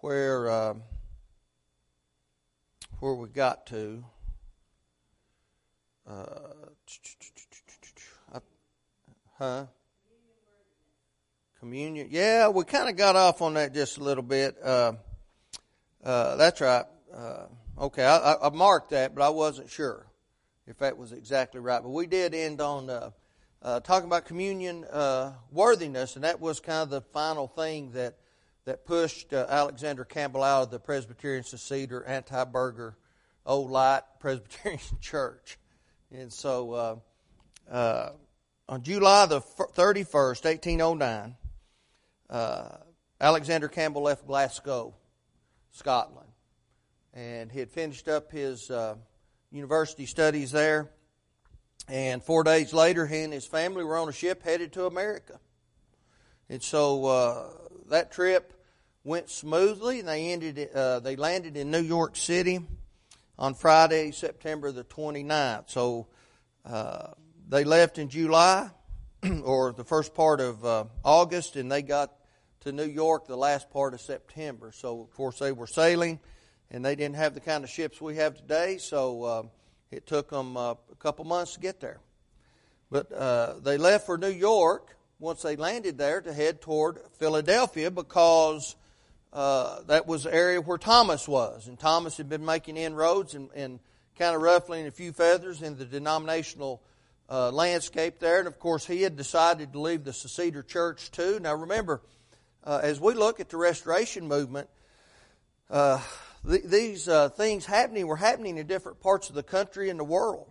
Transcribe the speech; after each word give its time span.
where 0.00 0.50
uh, 0.50 0.74
where 3.00 3.14
we 3.14 3.28
got 3.28 3.66
to. 3.66 4.04
Uh, 6.08 6.24
huh? 9.38 9.66
Communion. 11.60 12.08
Yeah, 12.10 12.48
we 12.48 12.64
kind 12.64 12.88
of 12.88 12.96
got 12.96 13.16
off 13.16 13.42
on 13.42 13.54
that 13.54 13.74
just 13.74 13.98
a 13.98 14.04
little 14.04 14.22
bit. 14.22 14.56
Uh, 14.62 14.92
uh, 16.04 16.36
that's 16.36 16.60
right. 16.60 16.84
Uh, 17.12 17.46
okay, 17.80 18.04
I, 18.04 18.34
I, 18.34 18.50
marked 18.50 18.90
that, 18.90 19.14
but 19.14 19.22
I 19.22 19.30
wasn't 19.30 19.70
sure 19.70 20.06
if 20.66 20.78
that 20.78 20.96
was 20.96 21.12
exactly 21.12 21.60
right. 21.60 21.82
But 21.82 21.90
we 21.90 22.06
did 22.06 22.34
end 22.34 22.60
on 22.60 22.90
uh, 22.90 23.80
talking 23.80 24.06
about 24.06 24.26
communion 24.26 24.84
worthiness, 25.50 26.14
and 26.14 26.24
that 26.24 26.40
was 26.40 26.60
kind 26.60 26.82
of 26.82 26.90
the 26.90 27.00
final 27.00 27.48
thing 27.48 27.92
that 27.92 28.16
that 28.66 28.84
pushed 28.84 29.32
uh, 29.32 29.46
Alexander 29.48 30.04
Campbell 30.04 30.42
out 30.42 30.64
of 30.64 30.70
the 30.70 30.78
Presbyterian 30.78 31.42
Seceder, 31.42 32.06
anti-burgher, 32.06 32.96
old 33.46 33.70
light 33.70 34.02
Presbyterian 34.20 34.80
Church. 35.00 35.58
And 36.12 36.32
so, 36.32 36.72
uh, 36.72 36.96
uh, 37.70 38.10
on 38.68 38.82
July 38.82 39.26
the 39.26 39.40
thirty-first, 39.40 40.44
eighteen 40.44 40.80
oh 40.80 40.94
nine, 40.94 41.36
Alexander 43.20 43.68
Campbell 43.68 44.02
left 44.02 44.26
Glasgow, 44.26 44.94
Scotland, 45.72 46.28
and 47.14 47.50
he 47.50 47.58
had 47.58 47.70
finished 47.70 48.08
up 48.08 48.30
his 48.30 48.70
university 49.50 50.06
studies 50.06 50.52
there 50.52 50.90
and 51.88 52.22
four 52.22 52.42
days 52.42 52.72
later, 52.72 53.06
he 53.06 53.20
and 53.20 53.32
his 53.32 53.46
family 53.46 53.84
were 53.84 53.96
on 53.96 54.08
a 54.08 54.12
ship 54.12 54.42
headed 54.42 54.72
to 54.72 54.86
America. 54.86 55.38
And 56.48 56.62
so 56.62 57.04
uh, 57.04 57.48
that 57.90 58.10
trip 58.10 58.52
went 59.06 59.30
smoothly, 59.30 60.00
and 60.00 60.08
they 60.08 60.32
ended. 60.32 60.68
Uh, 60.74 60.98
they 60.98 61.14
landed 61.14 61.56
in 61.56 61.70
New 61.70 61.80
York 61.80 62.16
City 62.16 62.58
on 63.38 63.54
Friday, 63.54 64.10
September 64.10 64.72
the 64.72 64.82
29th. 64.82 65.70
So 65.70 66.08
uh, 66.64 67.12
they 67.48 67.62
left 67.62 67.98
in 67.98 68.08
July 68.08 68.68
or 69.44 69.72
the 69.72 69.84
first 69.84 70.12
part 70.12 70.40
of 70.40 70.64
uh, 70.64 70.84
August, 71.04 71.54
and 71.54 71.70
they 71.70 71.82
got 71.82 72.12
to 72.60 72.72
New 72.72 72.84
York 72.84 73.28
the 73.28 73.36
last 73.36 73.70
part 73.70 73.94
of 73.94 74.00
September. 74.00 74.72
So 74.72 75.02
of 75.02 75.14
course 75.14 75.38
they 75.38 75.52
were 75.52 75.68
sailing, 75.68 76.18
and 76.72 76.84
they 76.84 76.96
didn't 76.96 77.16
have 77.16 77.34
the 77.34 77.40
kind 77.40 77.62
of 77.62 77.70
ships 77.70 78.00
we 78.00 78.16
have 78.16 78.36
today. 78.36 78.78
So 78.78 79.22
uh, 79.22 79.42
it 79.92 80.08
took 80.08 80.30
them 80.30 80.56
a 80.56 80.76
couple 80.98 81.24
months 81.24 81.54
to 81.54 81.60
get 81.60 81.78
there. 81.78 82.00
But 82.90 83.12
uh, 83.12 83.54
they 83.62 83.78
left 83.78 84.04
for 84.04 84.18
New 84.18 84.30
York 84.30 84.96
once 85.20 85.42
they 85.42 85.54
landed 85.54 85.96
there 85.96 86.20
to 86.20 86.32
head 86.32 86.60
toward 86.60 86.98
Philadelphia 87.18 87.90
because 87.92 88.74
uh, 89.36 89.82
that 89.82 90.06
was 90.06 90.22
the 90.22 90.34
area 90.34 90.62
where 90.62 90.78
Thomas 90.78 91.28
was. 91.28 91.68
And 91.68 91.78
Thomas 91.78 92.16
had 92.16 92.26
been 92.26 92.42
making 92.42 92.78
inroads 92.78 93.34
and, 93.34 93.50
and 93.54 93.80
kind 94.18 94.34
of 94.34 94.40
ruffling 94.40 94.86
a 94.86 94.90
few 94.90 95.12
feathers 95.12 95.60
in 95.60 95.76
the 95.76 95.84
denominational 95.84 96.82
uh, 97.28 97.50
landscape 97.50 98.18
there. 98.18 98.38
And 98.38 98.48
of 98.48 98.58
course, 98.58 98.86
he 98.86 99.02
had 99.02 99.14
decided 99.14 99.74
to 99.74 99.78
leave 99.78 100.04
the 100.04 100.12
Seceder 100.12 100.66
Church 100.66 101.10
too. 101.10 101.38
Now 101.38 101.54
remember, 101.54 102.00
uh, 102.64 102.80
as 102.82 102.98
we 102.98 103.12
look 103.12 103.38
at 103.38 103.50
the 103.50 103.58
Restoration 103.58 104.26
movement, 104.26 104.70
uh, 105.68 106.00
these 106.42 107.06
uh, 107.06 107.28
things 107.28 107.66
happening 107.66 108.06
were 108.06 108.16
happening 108.16 108.56
in 108.56 108.66
different 108.66 109.00
parts 109.00 109.28
of 109.28 109.34
the 109.34 109.42
country 109.42 109.90
and 109.90 110.00
the 110.00 110.04
world, 110.04 110.50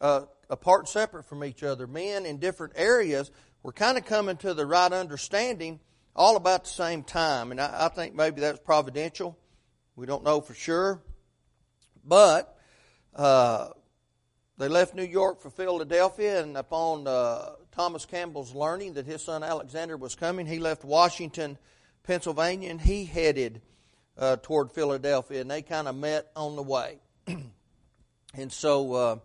apart, 0.00 0.88
separate 0.88 1.26
from 1.26 1.44
each 1.44 1.62
other. 1.62 1.86
Men 1.86 2.26
in 2.26 2.38
different 2.38 2.72
areas 2.74 3.30
were 3.62 3.72
kind 3.72 3.96
of 3.96 4.04
coming 4.06 4.38
to 4.38 4.54
the 4.54 4.66
right 4.66 4.92
understanding 4.92 5.78
all 6.18 6.36
about 6.36 6.64
the 6.64 6.70
same 6.70 7.04
time. 7.04 7.52
And 7.52 7.60
I, 7.60 7.86
I 7.86 7.88
think 7.88 8.14
maybe 8.14 8.40
that's 8.40 8.58
providential. 8.58 9.38
We 9.94 10.04
don't 10.04 10.24
know 10.24 10.40
for 10.40 10.52
sure. 10.52 11.00
But 12.04 12.58
uh, 13.14 13.68
they 14.58 14.68
left 14.68 14.94
New 14.94 15.04
York 15.04 15.40
for 15.40 15.50
Philadelphia, 15.50 16.42
and 16.42 16.56
upon 16.56 17.06
uh, 17.06 17.50
Thomas 17.70 18.04
Campbell's 18.04 18.54
learning 18.54 18.94
that 18.94 19.06
his 19.06 19.22
son 19.22 19.44
Alexander 19.44 19.96
was 19.96 20.16
coming, 20.16 20.46
he 20.46 20.58
left 20.58 20.84
Washington, 20.84 21.56
Pennsylvania, 22.02 22.70
and 22.70 22.80
he 22.80 23.04
headed 23.04 23.62
uh, 24.18 24.36
toward 24.42 24.72
Philadelphia, 24.72 25.40
and 25.40 25.50
they 25.50 25.62
kind 25.62 25.86
of 25.86 25.94
met 25.94 26.26
on 26.34 26.56
the 26.56 26.62
way. 26.62 26.98
and 28.34 28.52
so 28.52 28.92
uh, 28.94 29.16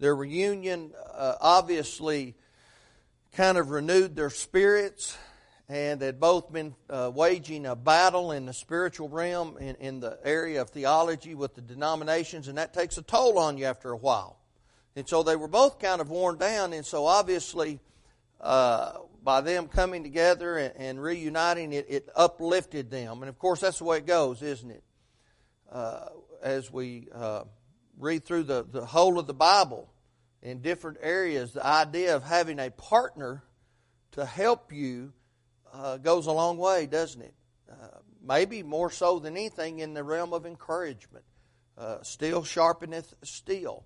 their 0.00 0.16
reunion 0.16 0.92
uh, 1.14 1.34
obviously 1.40 2.34
kind 3.32 3.56
of 3.56 3.70
renewed 3.70 4.16
their 4.16 4.30
spirits, 4.30 5.16
and 5.72 6.00
they'd 6.00 6.20
both 6.20 6.52
been 6.52 6.74
uh, 6.90 7.10
waging 7.14 7.64
a 7.64 7.74
battle 7.74 8.32
in 8.32 8.44
the 8.44 8.52
spiritual 8.52 9.08
realm 9.08 9.56
in, 9.56 9.74
in 9.76 10.00
the 10.00 10.18
area 10.22 10.60
of 10.60 10.68
theology 10.68 11.34
with 11.34 11.54
the 11.54 11.62
denominations, 11.62 12.46
and 12.46 12.58
that 12.58 12.74
takes 12.74 12.98
a 12.98 13.02
toll 13.02 13.38
on 13.38 13.56
you 13.56 13.64
after 13.64 13.90
a 13.90 13.96
while. 13.96 14.38
And 14.96 15.08
so 15.08 15.22
they 15.22 15.34
were 15.34 15.48
both 15.48 15.78
kind 15.78 16.02
of 16.02 16.10
worn 16.10 16.36
down, 16.36 16.74
and 16.74 16.84
so 16.84 17.06
obviously 17.06 17.80
uh, 18.38 18.98
by 19.24 19.40
them 19.40 19.66
coming 19.66 20.02
together 20.02 20.58
and, 20.58 20.74
and 20.76 21.02
reuniting, 21.02 21.72
it, 21.72 21.86
it, 21.88 22.08
uplifted 22.14 22.90
them. 22.90 23.22
And 23.22 23.30
of 23.30 23.38
course, 23.38 23.60
that's 23.60 23.78
the 23.78 23.84
way 23.84 23.96
it 23.96 24.06
goes, 24.06 24.42
isn't 24.42 24.70
it? 24.70 24.84
Uh, 25.70 26.04
as 26.42 26.70
we 26.70 27.08
uh, 27.14 27.44
read 27.98 28.26
through 28.26 28.42
the, 28.42 28.66
the 28.70 28.84
whole 28.84 29.18
of 29.18 29.26
the 29.26 29.32
Bible 29.32 29.88
in 30.42 30.60
different 30.60 30.98
areas, 31.00 31.52
the 31.52 31.64
idea 31.64 32.14
of 32.14 32.24
having 32.24 32.58
a 32.58 32.70
partner 32.70 33.42
to 34.10 34.26
help 34.26 34.70
you 34.70 35.14
uh, 35.72 35.96
goes 35.96 36.26
a 36.26 36.32
long 36.32 36.58
way, 36.58 36.86
doesn't 36.86 37.22
it? 37.22 37.34
Uh, 37.70 37.98
maybe 38.24 38.62
more 38.62 38.90
so 38.90 39.18
than 39.18 39.36
anything 39.36 39.78
in 39.78 39.94
the 39.94 40.04
realm 40.04 40.32
of 40.32 40.46
encouragement. 40.46 41.24
Uh, 41.76 42.02
steel 42.02 42.42
sharpeneth 42.42 43.14
steel. 43.22 43.84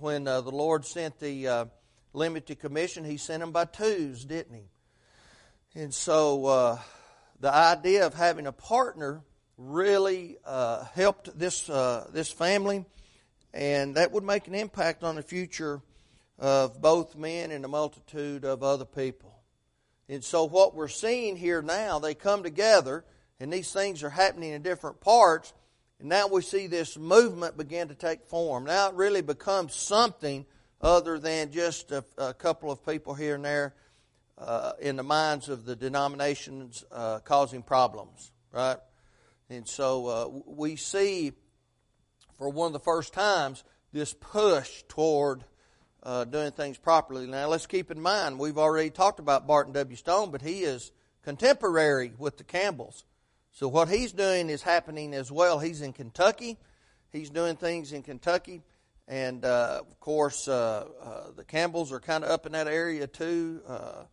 when 0.00 0.24
the 0.24 0.40
Lord 0.42 0.84
sent 0.84 1.18
the 1.20 1.68
limited 2.12 2.58
commission, 2.58 3.04
he 3.04 3.16
sent 3.16 3.40
them 3.40 3.52
by 3.52 3.64
twos, 3.64 4.24
didn't 4.24 4.54
he? 4.54 4.68
And 5.74 5.92
so 5.92 6.46
uh, 6.46 6.78
the 7.40 7.52
idea 7.54 8.06
of 8.06 8.14
having 8.14 8.46
a 8.46 8.52
partner 8.52 9.22
really 9.56 10.38
uh, 10.44 10.84
helped 10.94 11.38
this 11.38 11.68
uh, 11.68 12.08
this 12.12 12.30
family, 12.30 12.84
and 13.52 13.96
that 13.96 14.12
would 14.12 14.24
make 14.24 14.48
an 14.48 14.54
impact 14.54 15.04
on 15.04 15.16
the 15.16 15.22
future 15.22 15.82
of 16.38 16.80
both 16.80 17.16
men 17.16 17.50
and 17.50 17.64
a 17.64 17.68
multitude 17.68 18.44
of 18.44 18.62
other 18.62 18.84
people. 18.84 19.27
And 20.08 20.24
so 20.24 20.44
what 20.44 20.74
we're 20.74 20.88
seeing 20.88 21.36
here 21.36 21.60
now, 21.60 21.98
they 21.98 22.14
come 22.14 22.42
together, 22.42 23.04
and 23.40 23.52
these 23.52 23.72
things 23.72 24.02
are 24.02 24.10
happening 24.10 24.52
in 24.52 24.62
different 24.62 25.00
parts. 25.00 25.52
And 26.00 26.08
now 26.08 26.28
we 26.28 26.42
see 26.42 26.66
this 26.66 26.96
movement 26.96 27.56
begin 27.56 27.88
to 27.88 27.94
take 27.94 28.24
form. 28.24 28.64
Now 28.64 28.88
it 28.88 28.94
really 28.94 29.20
becomes 29.20 29.74
something 29.74 30.46
other 30.80 31.18
than 31.18 31.50
just 31.50 31.92
a, 31.92 32.04
a 32.16 32.32
couple 32.32 32.70
of 32.70 32.86
people 32.86 33.14
here 33.14 33.34
and 33.34 33.44
there 33.44 33.74
uh, 34.38 34.72
in 34.80 34.96
the 34.96 35.02
minds 35.02 35.48
of 35.48 35.64
the 35.64 35.76
denominations 35.76 36.84
uh, 36.92 37.18
causing 37.20 37.62
problems, 37.62 38.30
right? 38.52 38.78
And 39.50 39.66
so 39.68 40.06
uh, 40.06 40.28
we 40.46 40.76
see 40.76 41.32
for 42.36 42.48
one 42.48 42.68
of 42.68 42.72
the 42.72 42.78
first 42.78 43.12
times 43.12 43.64
this 43.92 44.14
push 44.14 44.84
toward 44.88 45.44
uh, 46.08 46.24
doing 46.24 46.50
things 46.52 46.78
properly. 46.78 47.26
Now 47.26 47.48
let's 47.48 47.66
keep 47.66 47.90
in 47.90 48.00
mind 48.00 48.38
we've 48.38 48.56
already 48.56 48.88
talked 48.88 49.20
about 49.20 49.46
Barton 49.46 49.74
W. 49.74 49.94
Stone, 49.94 50.30
but 50.30 50.40
he 50.40 50.60
is 50.60 50.90
contemporary 51.22 52.14
with 52.16 52.38
the 52.38 52.44
Campbells. 52.44 53.04
So 53.52 53.68
what 53.68 53.90
he's 53.90 54.12
doing 54.12 54.48
is 54.48 54.62
happening 54.62 55.12
as 55.12 55.30
well. 55.30 55.58
He's 55.58 55.82
in 55.82 55.92
Kentucky. 55.92 56.56
He's 57.12 57.28
doing 57.28 57.56
things 57.56 57.92
in 57.92 58.02
Kentucky. 58.02 58.62
And 59.06 59.44
uh, 59.44 59.82
of 59.82 60.00
course, 60.00 60.48
uh, 60.48 60.86
uh, 61.02 61.32
the 61.36 61.44
Campbells 61.44 61.92
are 61.92 62.00
kind 62.00 62.24
of 62.24 62.30
up 62.30 62.46
in 62.46 62.52
that 62.52 62.68
area 62.68 63.06
too, 63.06 63.60
uh, 63.68 64.04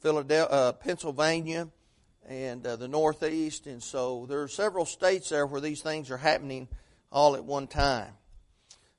Philadelphia, 0.00 0.46
uh, 0.46 0.72
Pennsylvania, 0.72 1.68
and 2.26 2.64
the 2.64 2.88
Northeast. 2.88 3.68
And 3.68 3.80
so 3.80 4.26
there 4.28 4.42
are 4.42 4.48
several 4.48 4.86
states 4.86 5.28
there 5.28 5.46
where 5.46 5.60
these 5.60 5.82
things 5.82 6.10
are 6.10 6.16
happening 6.16 6.66
all 7.12 7.36
at 7.36 7.44
one 7.44 7.68
time. 7.68 8.14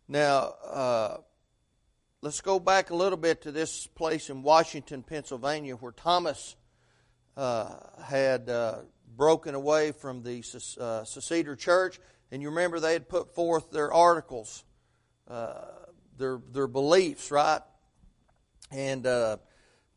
Now, 0.07 1.23
let's 2.25 2.41
go 2.41 2.59
back 2.59 2.89
a 2.89 2.95
little 2.95 3.19
bit 3.19 3.43
to 3.43 3.51
this 3.51 3.85
place 3.85 4.31
in 4.31 4.41
Washington, 4.41 5.03
Pennsylvania, 5.03 5.75
where 5.75 5.91
Thomas 5.91 6.55
had 7.37 8.49
broken 9.15 9.53
away 9.53 9.91
from 9.91 10.23
the 10.23 10.41
Seceder 10.41 11.55
Church. 11.55 11.99
And 12.31 12.41
you 12.41 12.49
remember 12.49 12.79
they 12.79 12.93
had 12.93 13.07
put 13.07 13.35
forth 13.35 13.69
their 13.69 13.93
articles 13.93 14.63
uh, 15.27 15.65
their 16.17 16.39
their 16.51 16.65
beliefs, 16.65 17.29
right? 17.29 17.61
And 18.71 19.05
uh, 19.05 19.37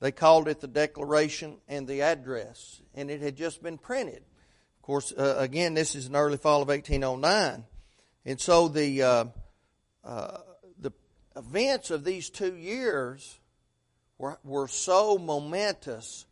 they 0.00 0.12
called 0.12 0.48
it 0.48 0.60
the 0.60 0.68
Declaration 0.68 1.56
and 1.66 1.88
the 1.88 2.02
Address, 2.02 2.82
and 2.94 3.10
it 3.10 3.22
had 3.22 3.36
just 3.36 3.62
been 3.62 3.78
printed. 3.78 4.22
Of 4.76 4.82
course, 4.82 5.14
uh, 5.16 5.36
again, 5.38 5.72
this 5.72 5.94
is 5.94 6.08
in 6.08 6.14
early 6.14 6.36
fall 6.36 6.60
of 6.60 6.68
1809, 6.68 7.64
and 8.26 8.38
so 8.38 8.66
uh, 8.66 8.68
uh, 8.68 8.70
the 10.04 10.47
events 11.38 11.90
of 11.90 12.04
these 12.04 12.28
two 12.28 12.54
years 12.56 13.38
were 14.18 14.38
were 14.44 14.68
so 14.68 15.16
momentous 15.16 16.26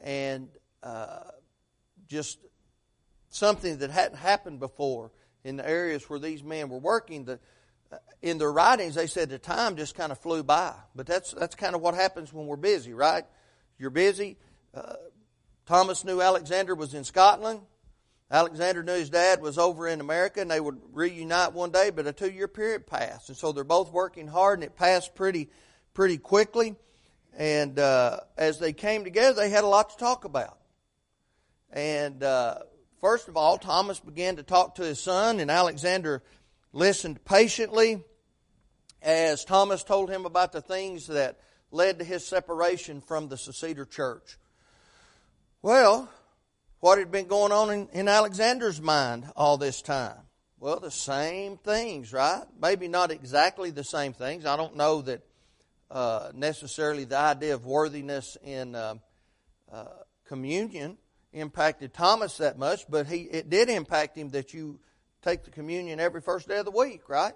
and 0.00 0.48
just 2.12 2.38
something 3.30 3.78
that 3.78 3.90
hadn't 3.90 4.18
happened 4.18 4.60
before 4.60 5.10
in 5.44 5.56
the 5.56 5.68
areas 5.68 6.08
where 6.08 6.18
these 6.18 6.44
men 6.44 6.68
were 6.68 6.78
working. 6.78 7.24
The, 7.24 7.40
uh, 7.90 7.96
in 8.20 8.38
their 8.38 8.52
writings, 8.52 8.94
they 8.94 9.06
said 9.06 9.30
the 9.30 9.38
time 9.38 9.76
just 9.76 9.94
kind 9.94 10.12
of 10.12 10.18
flew 10.18 10.42
by. 10.42 10.74
But 10.94 11.06
that's, 11.06 11.32
that's 11.32 11.54
kind 11.54 11.74
of 11.74 11.80
what 11.80 11.94
happens 11.94 12.32
when 12.32 12.46
we're 12.46 12.56
busy, 12.56 12.92
right? 12.92 13.24
You're 13.78 13.90
busy. 13.90 14.36
Uh, 14.74 14.94
Thomas 15.66 16.04
knew 16.04 16.20
Alexander 16.20 16.74
was 16.74 16.94
in 16.94 17.04
Scotland. 17.04 17.60
Alexander 18.32 18.82
knew 18.82 18.94
his 18.94 19.10
dad 19.10 19.42
was 19.42 19.58
over 19.58 19.86
in 19.86 20.00
America 20.00 20.40
and 20.40 20.50
they 20.50 20.58
would 20.58 20.80
reunite 20.92 21.52
one 21.52 21.70
day, 21.70 21.90
but 21.90 22.06
a 22.06 22.12
two 22.14 22.30
year 22.30 22.48
period 22.48 22.86
passed. 22.86 23.28
And 23.28 23.36
so 23.36 23.52
they're 23.52 23.62
both 23.62 23.92
working 23.92 24.26
hard 24.26 24.58
and 24.58 24.64
it 24.64 24.74
passed 24.74 25.14
pretty, 25.14 25.50
pretty 25.92 26.16
quickly. 26.16 26.74
And 27.36 27.78
uh, 27.78 28.20
as 28.38 28.58
they 28.58 28.72
came 28.72 29.04
together, 29.04 29.34
they 29.34 29.50
had 29.50 29.64
a 29.64 29.68
lot 29.68 29.90
to 29.90 29.96
talk 29.98 30.24
about. 30.24 30.58
And 31.70 32.22
uh, 32.22 32.60
first 33.02 33.28
of 33.28 33.36
all, 33.36 33.58
Thomas 33.58 34.00
began 34.00 34.36
to 34.36 34.42
talk 34.42 34.76
to 34.76 34.82
his 34.82 35.00
son, 35.00 35.38
and 35.38 35.50
Alexander 35.50 36.22
listened 36.72 37.22
patiently 37.24 38.02
as 39.02 39.44
Thomas 39.44 39.84
told 39.84 40.10
him 40.10 40.24
about 40.24 40.52
the 40.52 40.62
things 40.62 41.06
that 41.08 41.38
led 41.70 41.98
to 41.98 42.04
his 42.04 42.26
separation 42.26 43.02
from 43.02 43.28
the 43.28 43.36
Seceder 43.36 43.88
church. 43.88 44.38
Well, 45.62 46.10
what 46.82 46.98
had 46.98 47.12
been 47.12 47.28
going 47.28 47.52
on 47.52 47.70
in, 47.70 47.88
in 47.92 48.08
Alexander's 48.08 48.82
mind 48.82 49.24
all 49.36 49.56
this 49.56 49.82
time? 49.82 50.16
Well, 50.58 50.80
the 50.80 50.90
same 50.90 51.56
things, 51.56 52.12
right? 52.12 52.42
Maybe 52.60 52.88
not 52.88 53.12
exactly 53.12 53.70
the 53.70 53.84
same 53.84 54.12
things. 54.12 54.44
I 54.44 54.56
don't 54.56 54.74
know 54.74 55.00
that 55.02 55.22
uh, 55.92 56.32
necessarily 56.34 57.04
the 57.04 57.18
idea 57.18 57.54
of 57.54 57.64
worthiness 57.66 58.36
in 58.42 58.74
uh, 58.74 58.96
uh, 59.72 59.84
communion 60.26 60.98
impacted 61.32 61.94
Thomas 61.94 62.38
that 62.38 62.58
much, 62.58 62.90
but 62.90 63.06
he 63.06 63.20
it 63.20 63.48
did 63.48 63.68
impact 63.68 64.18
him 64.18 64.30
that 64.30 64.52
you 64.52 64.80
take 65.22 65.44
the 65.44 65.52
communion 65.52 66.00
every 66.00 66.20
first 66.20 66.48
day 66.48 66.58
of 66.58 66.64
the 66.64 66.72
week, 66.72 67.08
right? 67.08 67.34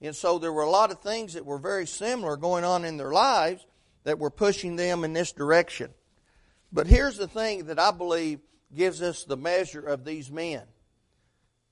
And 0.00 0.14
so 0.14 0.38
there 0.38 0.52
were 0.52 0.62
a 0.62 0.70
lot 0.70 0.92
of 0.92 1.00
things 1.00 1.34
that 1.34 1.44
were 1.44 1.58
very 1.58 1.88
similar 1.88 2.36
going 2.36 2.62
on 2.62 2.84
in 2.84 2.96
their 2.96 3.10
lives 3.10 3.66
that 4.04 4.20
were 4.20 4.30
pushing 4.30 4.76
them 4.76 5.02
in 5.02 5.14
this 5.14 5.32
direction. 5.32 5.90
But 6.70 6.86
here's 6.86 7.16
the 7.16 7.26
thing 7.26 7.64
that 7.64 7.80
I 7.80 7.90
believe 7.90 8.38
gives 8.74 9.02
us 9.02 9.24
the 9.24 9.36
measure 9.36 9.80
of 9.80 10.04
these 10.04 10.30
men. 10.30 10.62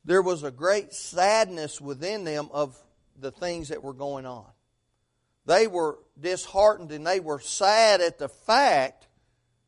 There 0.04 0.22
was 0.22 0.42
a 0.42 0.50
great 0.50 0.92
sadness 0.94 1.80
within 1.80 2.24
them 2.24 2.48
of 2.52 2.76
the 3.18 3.30
things 3.30 3.68
that 3.68 3.82
were 3.82 3.92
going 3.92 4.26
on. 4.26 4.46
They 5.46 5.66
were 5.66 5.98
disheartened 6.18 6.92
and 6.92 7.06
they 7.06 7.20
were 7.20 7.40
sad 7.40 8.00
at 8.00 8.18
the 8.18 8.28
fact 8.28 9.06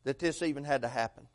that 0.05 0.19
this 0.19 0.43
even 0.43 0.65
had 0.65 0.83
to 0.83 0.89
happen. 0.89 1.27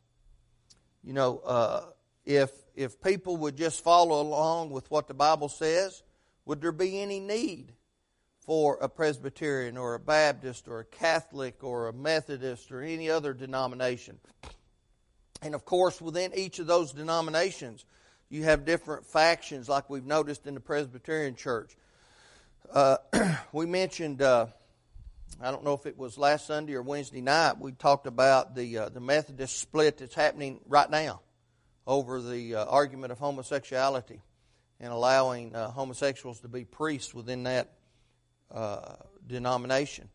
You 1.02 1.12
know, 1.12 1.38
uh, 1.44 1.84
if 2.24 2.50
if 2.74 3.00
people 3.00 3.36
would 3.38 3.56
just 3.56 3.84
follow 3.84 4.20
along 4.20 4.70
with 4.70 4.90
what 4.90 5.06
the 5.06 5.14
Bible 5.14 5.48
says, 5.48 6.02
would 6.44 6.60
there 6.60 6.72
be 6.72 7.00
any 7.00 7.20
need 7.20 7.72
for 8.40 8.78
a 8.80 8.88
Presbyterian 8.88 9.76
or 9.76 9.94
a 9.94 10.00
Baptist 10.00 10.66
or 10.66 10.80
a 10.80 10.84
Catholic 10.84 11.62
or 11.62 11.88
a 11.88 11.92
Methodist 11.92 12.72
or 12.72 12.82
any 12.82 13.08
other 13.08 13.32
denomination? 13.32 14.18
And 15.42 15.54
of 15.54 15.64
course, 15.64 16.00
within 16.00 16.32
each 16.34 16.58
of 16.58 16.66
those 16.66 16.92
denominations, 16.92 17.84
you 18.30 18.44
have 18.44 18.64
different 18.64 19.06
factions, 19.06 19.68
like 19.68 19.90
we've 19.90 20.06
noticed 20.06 20.46
in 20.46 20.54
the 20.54 20.60
Presbyterian 20.60 21.34
Church. 21.34 21.76
Uh, 22.72 22.96
we 23.52 23.66
mentioned, 23.66 24.22
uh, 24.22 24.46
I 25.40 25.50
don't 25.50 25.64
know 25.64 25.74
if 25.74 25.86
it 25.86 25.98
was 25.98 26.16
last 26.16 26.46
Sunday 26.46 26.74
or 26.74 26.82
Wednesday 26.82 27.20
night, 27.20 27.58
we 27.58 27.72
talked 27.72 28.06
about 28.06 28.54
the 28.54 28.78
uh, 28.78 28.88
the 28.88 29.00
Methodist 29.00 29.58
split 29.58 29.98
that's 29.98 30.14
happening 30.14 30.60
right 30.66 30.88
now 30.88 31.20
over 31.86 32.20
the 32.20 32.54
uh, 32.54 32.64
argument 32.64 33.12
of 33.12 33.18
homosexuality 33.18 34.20
and 34.80 34.92
allowing 34.92 35.54
uh, 35.54 35.70
homosexuals 35.70 36.40
to 36.40 36.48
be 36.48 36.64
priests 36.64 37.14
within 37.14 37.42
that 37.44 37.72
uh, 38.50 38.94
denomination. 39.26 40.08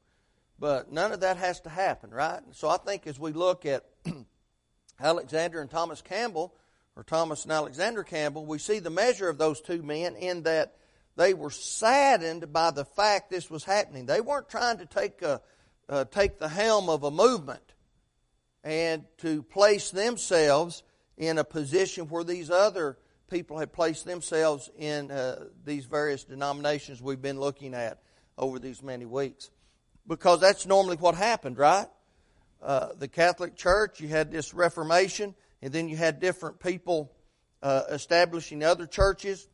But 0.60 0.92
none 0.92 1.12
of 1.12 1.22
that 1.22 1.38
has 1.38 1.62
to 1.62 1.70
happen, 1.70 2.12
right? 2.12 2.42
So 2.52 2.68
I 2.68 2.78
think 2.78 3.08
as 3.08 3.20
we 3.20 3.32
look 3.32 3.66
at 3.66 3.86
Alexander 5.00 5.62
and 5.62 5.70
Thomas 5.70 6.02
Campbell, 6.02 6.54
or 6.96 7.04
Thomas 7.04 7.44
and 7.44 7.52
Alexander 7.52 8.04
Campbell, 8.04 8.46
we 8.46 8.58
see 8.58 8.80
the 8.80 8.90
measure 8.90 9.30
of 9.30 9.38
those 9.38 9.62
two 9.62 9.82
men 9.82 10.16
in 10.16 10.44
that 10.44 10.76
they 11.16 11.34
were 11.34 11.50
saddened 11.50 12.52
by 12.54 12.72
the 12.72 12.86
fact 12.86 13.30
this 13.30 13.50
was 13.50 13.64
happening. 13.64 14.06
They 14.06 14.22
weren't 14.22 14.50
trying 14.50 14.78
to 14.78 14.86
take 14.86 15.22
a, 15.22 15.42
uh, 15.88 16.06
take 16.06 16.40
the 16.40 16.48
helm 16.48 16.90
of 16.90 17.04
a 17.04 17.12
movement 17.12 17.74
and 18.64 19.06
to 19.20 19.44
place 19.44 19.92
themselves 19.92 20.84
in 21.18 21.38
a 21.38 21.44
position 21.44 22.08
where 22.08 22.24
these 22.24 22.50
other 22.50 22.98
people 23.30 23.58
had 23.58 23.72
placed 23.72 24.06
themselves 24.06 24.70
in 24.78 25.12
uh, 25.12 25.46
these 25.66 25.86
various 25.86 26.24
denominations 26.24 27.02
we've 27.02 27.22
been 27.22 27.40
looking 27.40 27.74
at 27.74 28.02
over 28.38 28.60
these 28.60 28.82
many 28.82 29.06
weeks. 29.06 29.52
Because 30.08 30.40
that's 30.40 30.66
normally 30.66 30.98
what 30.98 31.16
happened, 31.16 31.58
right? 31.58 31.88
Uh, 32.62 32.90
the 32.98 33.08
Catholic 33.08 33.56
Church, 33.56 34.00
you 34.00 34.08
had 34.08 34.32
this 34.32 34.54
Reformation, 34.54 35.34
and 35.62 35.72
then 35.72 35.88
you 35.88 35.98
had 35.98 36.20
different 36.20 36.60
people 36.60 37.12
uh, 37.62 37.84
establishing 37.90 38.64
other 38.64 38.86
churches. 38.86 39.48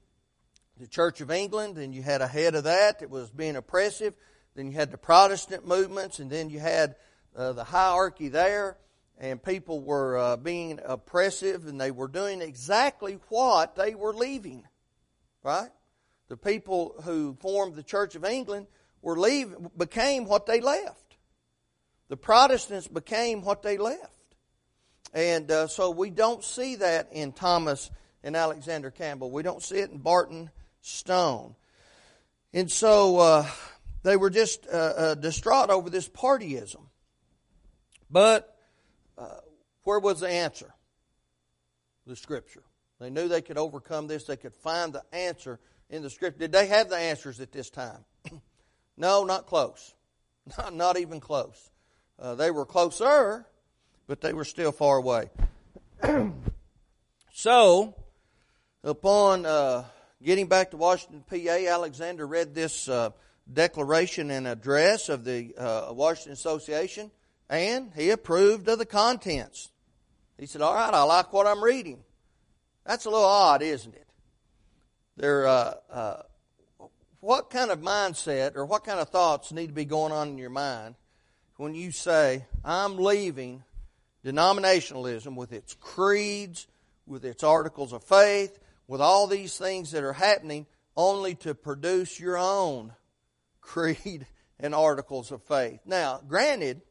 The 0.77 0.87
Church 0.87 1.21
of 1.21 1.31
England, 1.31 1.77
and 1.77 1.93
you 1.93 2.01
had 2.01 2.21
a 2.21 2.27
head 2.27 2.55
of 2.55 2.65
that 2.65 2.99
that 2.99 3.09
was 3.09 3.29
being 3.29 3.55
oppressive. 3.55 4.15
Then 4.55 4.67
you 4.67 4.73
had 4.73 4.91
the 4.91 4.97
Protestant 4.97 5.67
movements, 5.67 6.19
and 6.19 6.29
then 6.29 6.49
you 6.49 6.59
had 6.59 6.95
uh, 7.35 7.53
the 7.53 7.63
hierarchy 7.63 8.29
there 8.29 8.77
and 9.17 9.41
people 9.41 9.81
were 9.81 10.17
uh, 10.17 10.37
being 10.37 10.79
oppressive 10.83 11.67
and 11.67 11.79
they 11.79 11.91
were 11.91 12.07
doing 12.07 12.41
exactly 12.41 13.19
what 13.29 13.75
they 13.75 13.95
were 13.95 14.13
leaving. 14.13 14.67
Right? 15.43 15.69
The 16.27 16.37
people 16.37 16.95
who 17.03 17.37
formed 17.39 17.75
the 17.75 17.83
Church 17.83 18.15
of 18.15 18.25
England 18.25 18.67
were 19.01 19.17
leaving, 19.17 19.69
became 19.77 20.25
what 20.25 20.45
they 20.45 20.59
left. 20.59 21.04
The 22.09 22.17
Protestants 22.17 22.87
became 22.87 23.41
what 23.41 23.63
they 23.63 23.77
left. 23.77 24.11
And 25.13 25.49
uh, 25.49 25.67
so 25.67 25.91
we 25.91 26.09
don't 26.09 26.43
see 26.43 26.75
that 26.75 27.09
in 27.11 27.31
Thomas 27.31 27.89
and 28.23 28.35
Alexander 28.35 28.91
Campbell. 28.91 29.31
We 29.31 29.43
don't 29.43 29.63
see 29.63 29.77
it 29.77 29.89
in 29.89 29.97
Barton 29.97 30.49
Stone. 30.81 31.55
And 32.53 32.69
so 32.69 33.17
uh, 33.17 33.47
they 34.03 34.17
were 34.17 34.29
just 34.29 34.67
uh, 34.67 34.71
uh, 34.71 35.15
distraught 35.15 35.69
over 35.69 35.89
this 35.89 36.07
partyism. 36.07 36.81
But 38.09 38.51
where 39.83 39.99
was 39.99 40.19
the 40.19 40.29
answer? 40.29 40.73
The 42.05 42.15
Scripture. 42.15 42.63
They 42.99 43.09
knew 43.09 43.27
they 43.27 43.41
could 43.41 43.57
overcome 43.57 44.07
this. 44.07 44.25
They 44.25 44.37
could 44.37 44.53
find 44.53 44.93
the 44.93 45.03
answer 45.13 45.59
in 45.89 46.01
the 46.01 46.09
Scripture. 46.09 46.39
Did 46.39 46.51
they 46.51 46.67
have 46.67 46.89
the 46.89 46.97
answers 46.97 47.39
at 47.39 47.51
this 47.51 47.69
time? 47.69 48.03
no, 48.97 49.23
not 49.23 49.47
close. 49.47 49.93
Not, 50.59 50.75
not 50.75 50.99
even 50.99 51.19
close. 51.19 51.71
Uh, 52.17 52.35
they 52.35 52.49
were 52.49 52.65
closer, 52.65 53.45
but 54.07 54.21
they 54.21 54.33
were 54.33 54.45
still 54.45 54.71
far 54.71 54.97
away. 54.97 55.29
so, 57.33 57.93
upon 58.83 59.45
uh, 59.45 59.83
getting 60.23 60.47
back 60.47 60.71
to 60.71 60.77
Washington, 60.77 61.23
PA, 61.29 61.67
Alexander 61.67 62.25
read 62.25 62.55
this 62.55 62.87
uh, 62.87 63.09
declaration 63.51 64.31
and 64.31 64.47
address 64.47 65.09
of 65.09 65.25
the 65.25 65.53
uh, 65.57 65.91
Washington 65.91 66.33
Association, 66.33 67.11
and 67.49 67.91
he 67.95 68.09
approved 68.09 68.67
of 68.69 68.79
the 68.79 68.85
contents. 68.85 69.71
He 70.39 70.45
said, 70.45 70.61
All 70.61 70.73
right, 70.73 70.93
I 70.93 71.03
like 71.03 71.33
what 71.33 71.47
I'm 71.47 71.63
reading. 71.63 71.99
That's 72.85 73.05
a 73.05 73.09
little 73.09 73.25
odd, 73.25 73.61
isn't 73.61 73.93
it? 73.93 74.07
There, 75.17 75.47
uh, 75.47 75.73
uh, 75.91 76.21
what 77.19 77.49
kind 77.49 77.71
of 77.71 77.79
mindset 77.79 78.55
or 78.55 78.65
what 78.65 78.85
kind 78.85 78.99
of 78.99 79.09
thoughts 79.09 79.51
need 79.51 79.67
to 79.67 79.73
be 79.73 79.85
going 79.85 80.11
on 80.11 80.29
in 80.29 80.37
your 80.37 80.49
mind 80.49 80.95
when 81.57 81.75
you 81.75 81.91
say, 81.91 82.45
I'm 82.63 82.97
leaving 82.97 83.63
denominationalism 84.23 85.35
with 85.35 85.53
its 85.53 85.73
creeds, 85.75 86.67
with 87.05 87.25
its 87.25 87.43
articles 87.43 87.93
of 87.93 88.03
faith, 88.03 88.57
with 88.87 89.01
all 89.01 89.27
these 89.27 89.57
things 89.57 89.91
that 89.91 90.03
are 90.03 90.13
happening, 90.13 90.65
only 90.97 91.35
to 91.35 91.53
produce 91.53 92.19
your 92.19 92.37
own 92.37 92.93
creed 93.61 94.25
and 94.59 94.73
articles 94.73 95.31
of 95.31 95.43
faith? 95.43 95.81
Now, 95.85 96.21
granted, 96.27 96.81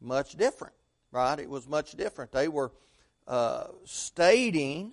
much 0.00 0.36
different 0.36 0.72
right? 1.16 1.38
It 1.38 1.48
was 1.48 1.66
much 1.66 1.92
different. 1.92 2.32
They 2.32 2.48
were 2.48 2.72
uh, 3.26 3.68
stating 3.84 4.92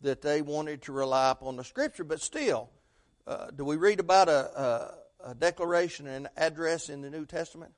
that 0.00 0.22
they 0.22 0.42
wanted 0.42 0.82
to 0.82 0.92
rely 0.92 1.30
upon 1.30 1.56
the 1.56 1.64
Scripture, 1.64 2.02
but 2.02 2.20
still, 2.20 2.70
uh, 3.26 3.50
do 3.50 3.64
we 3.64 3.76
read 3.76 4.00
about 4.00 4.28
a, 4.28 4.94
a, 5.22 5.30
a 5.30 5.34
declaration 5.34 6.06
and 6.06 6.28
address 6.36 6.88
in 6.88 7.02
the 7.02 7.10
New 7.10 7.26
Testament? 7.26 7.72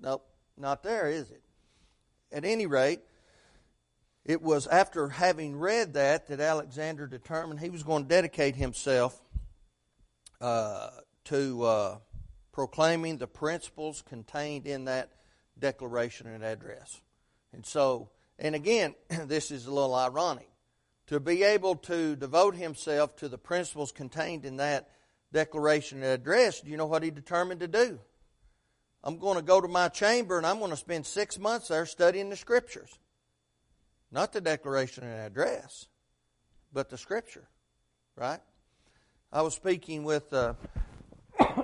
Nope, 0.00 0.26
not 0.56 0.82
there, 0.82 1.08
is 1.08 1.30
it? 1.30 1.42
At 2.30 2.44
any 2.44 2.66
rate, 2.66 3.00
it 4.24 4.42
was 4.42 4.66
after 4.66 5.08
having 5.08 5.56
read 5.56 5.94
that 5.94 6.28
that 6.28 6.40
Alexander 6.40 7.06
determined 7.06 7.60
he 7.60 7.70
was 7.70 7.82
going 7.82 8.04
to 8.04 8.08
dedicate 8.08 8.56
himself 8.56 9.18
uh, 10.40 10.90
to 11.24 11.64
uh, 11.64 11.98
proclaiming 12.52 13.18
the 13.18 13.26
principles 13.26 14.02
contained 14.02 14.66
in 14.66 14.84
that 14.84 15.10
declaration 15.58 16.26
and 16.26 16.44
address. 16.44 17.00
And 17.52 17.64
so, 17.64 18.10
and 18.38 18.54
again, 18.54 18.94
this 19.26 19.50
is 19.50 19.66
a 19.66 19.72
little 19.72 19.94
ironic 19.94 20.48
to 21.08 21.18
be 21.18 21.42
able 21.42 21.74
to 21.74 22.16
devote 22.16 22.54
himself 22.54 23.16
to 23.16 23.28
the 23.28 23.38
principles 23.38 23.92
contained 23.92 24.44
in 24.44 24.56
that 24.58 24.90
declaration 25.32 26.02
and 26.02 26.12
address, 26.12 26.60
do 26.60 26.70
you 26.70 26.76
know 26.76 26.86
what 26.86 27.02
he 27.02 27.10
determined 27.10 27.60
to 27.60 27.68
do? 27.68 27.98
I'm 29.04 29.18
going 29.18 29.36
to 29.36 29.42
go 29.42 29.60
to 29.60 29.68
my 29.68 29.88
chamber 29.88 30.38
and 30.38 30.46
I'm 30.46 30.58
going 30.58 30.70
to 30.70 30.76
spend 30.76 31.06
six 31.06 31.38
months 31.38 31.68
there 31.68 31.86
studying 31.86 32.30
the 32.30 32.36
scriptures. 32.36 32.98
Not 34.10 34.32
the 34.32 34.40
declaration 34.40 35.04
and 35.04 35.26
address, 35.26 35.86
but 36.72 36.88
the 36.88 36.98
scripture. 36.98 37.48
Right? 38.16 38.40
I 39.32 39.42
was 39.42 39.54
speaking 39.54 40.02
with 40.02 40.32
uh, 40.32 40.54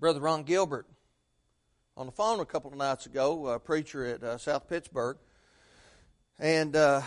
Brother 0.00 0.20
Ron 0.20 0.44
Gilbert 0.44 0.86
on 1.96 2.06
the 2.06 2.12
phone 2.12 2.40
a 2.40 2.44
couple 2.44 2.70
of 2.70 2.76
nights 2.76 3.06
ago, 3.06 3.46
a 3.48 3.58
preacher 3.58 4.04
at 4.04 4.22
uh, 4.22 4.38
South 4.38 4.68
Pittsburgh, 4.68 5.16
And 6.38 6.76
uh, 6.76 7.02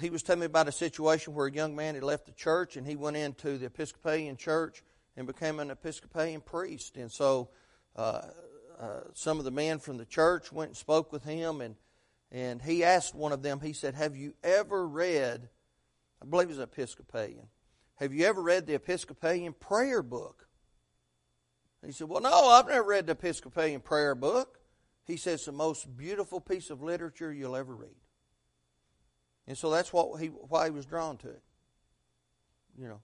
he 0.00 0.10
was 0.10 0.22
telling 0.22 0.40
me 0.40 0.46
about 0.46 0.68
a 0.68 0.72
situation 0.72 1.34
where 1.34 1.46
a 1.46 1.52
young 1.52 1.76
man 1.76 1.94
had 1.94 2.04
left 2.04 2.26
the 2.26 2.32
church 2.32 2.76
and 2.76 2.86
he 2.86 2.96
went 2.96 3.16
into 3.16 3.58
the 3.58 3.66
Episcopalian 3.66 4.36
church 4.36 4.82
and 5.16 5.26
became 5.26 5.60
an 5.60 5.70
Episcopalian 5.70 6.40
priest. 6.40 6.96
And 6.96 7.10
so 7.10 7.50
uh, 7.96 8.22
uh, 8.80 9.00
some 9.14 9.38
of 9.38 9.44
the 9.44 9.50
men 9.50 9.78
from 9.78 9.98
the 9.98 10.06
church 10.06 10.52
went 10.52 10.70
and 10.70 10.76
spoke 10.76 11.12
with 11.12 11.24
him, 11.24 11.60
and, 11.60 11.76
and 12.32 12.62
he 12.62 12.82
asked 12.82 13.14
one 13.14 13.32
of 13.32 13.42
them, 13.42 13.60
he 13.60 13.72
said, 13.72 13.94
Have 13.94 14.16
you 14.16 14.34
ever 14.42 14.86
read, 14.86 15.48
I 16.22 16.26
believe 16.26 16.48
it 16.48 16.56
was 16.56 16.58
Episcopalian, 16.58 17.48
have 17.96 18.14
you 18.14 18.24
ever 18.24 18.40
read 18.40 18.66
the 18.66 18.74
Episcopalian 18.74 19.52
prayer 19.52 20.02
book? 20.02 20.48
He 21.84 21.92
said, 21.92 22.08
Well, 22.08 22.22
no, 22.22 22.48
I've 22.48 22.68
never 22.68 22.86
read 22.86 23.06
the 23.06 23.12
Episcopalian 23.12 23.80
prayer 23.80 24.14
book. 24.14 24.58
He 25.06 25.16
said, 25.16 25.34
It's 25.34 25.44
the 25.44 25.52
most 25.52 25.96
beautiful 25.96 26.40
piece 26.40 26.70
of 26.70 26.82
literature 26.82 27.32
you'll 27.32 27.56
ever 27.56 27.74
read. 27.74 27.90
And 29.46 29.58
so 29.58 29.70
that's 29.70 29.92
what 29.92 30.20
he, 30.20 30.28
why 30.28 30.66
he 30.66 30.70
was 30.70 30.86
drawn 30.86 31.16
to 31.18 31.28
it. 31.28 31.42
You 32.78 32.88
know, 32.88 33.00